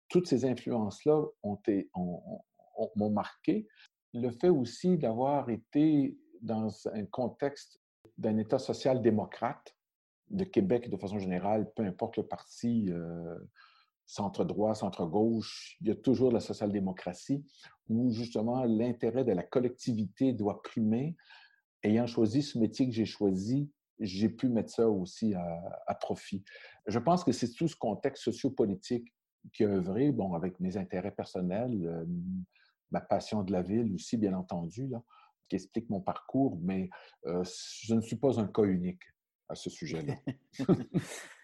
[0.09, 1.23] toutes ces influences-là
[1.95, 3.65] m'ont marqué.
[4.13, 7.79] Le fait aussi d'avoir été dans un contexte
[8.17, 9.73] d'un État social-démocrate,
[10.31, 13.39] de Québec de façon générale, peu importe le parti, euh,
[14.05, 17.43] centre-droit, centre-gauche, il y a toujours la social-démocratie,
[17.89, 21.15] où justement l'intérêt de la collectivité doit primer.
[21.83, 26.43] Ayant choisi ce métier que j'ai choisi, j'ai pu mettre ça aussi à, profit.
[26.87, 29.13] Je pense que c'est tout ce contexte sociopolitique
[29.53, 32.05] qui a œuvré, bon, avec mes intérêts personnels, euh,
[32.91, 34.89] ma passion de la ville aussi, bien entendu,
[35.49, 36.89] qui explique mon parcours, mais
[37.25, 37.43] euh,
[37.81, 39.03] je ne suis pas un cas unique
[39.49, 40.15] à ce sujet-là.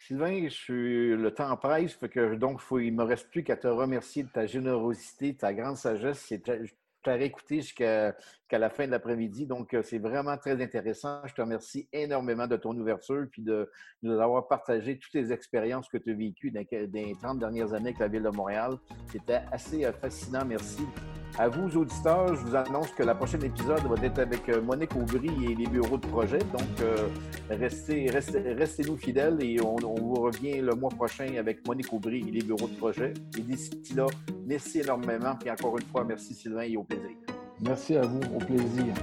[0.00, 3.68] Sylvain, je suis, le temps presse, que, donc il ne me reste plus qu'à te
[3.68, 6.26] remercier de ta générosité, de ta grande sagesse.
[6.30, 6.72] Je
[7.02, 8.14] t'ai écouté jusqu'à
[8.50, 9.46] la fin de l'après-midi.
[9.46, 11.20] Donc, euh, c'est vraiment très intéressant.
[11.26, 13.70] Je te remercie énormément de ton ouverture puis de,
[14.02, 17.90] nous avoir partagé toutes les expériences que tu as vécues dans, les 30 dernières années
[17.90, 18.78] avec la Ville de Montréal.
[19.12, 20.46] C'était assez euh, fascinant.
[20.46, 20.86] Merci.
[21.38, 24.94] À vous, auditeurs, je vous annonce que la prochaine épisode va être avec euh, Monique
[24.96, 26.38] Aubry et les bureaux de projet.
[26.38, 26.86] Donc,
[27.48, 32.24] restez, restez, nous fidèles et on, on, vous revient le mois prochain avec Monique Aubry
[32.28, 33.14] et les bureaux de projet.
[33.38, 34.06] Et d'ici là,
[34.46, 35.34] merci énormément.
[35.38, 37.16] Puis encore une fois, merci Sylvain et au plaisir.
[37.60, 38.94] Merci à vous, au plaisir.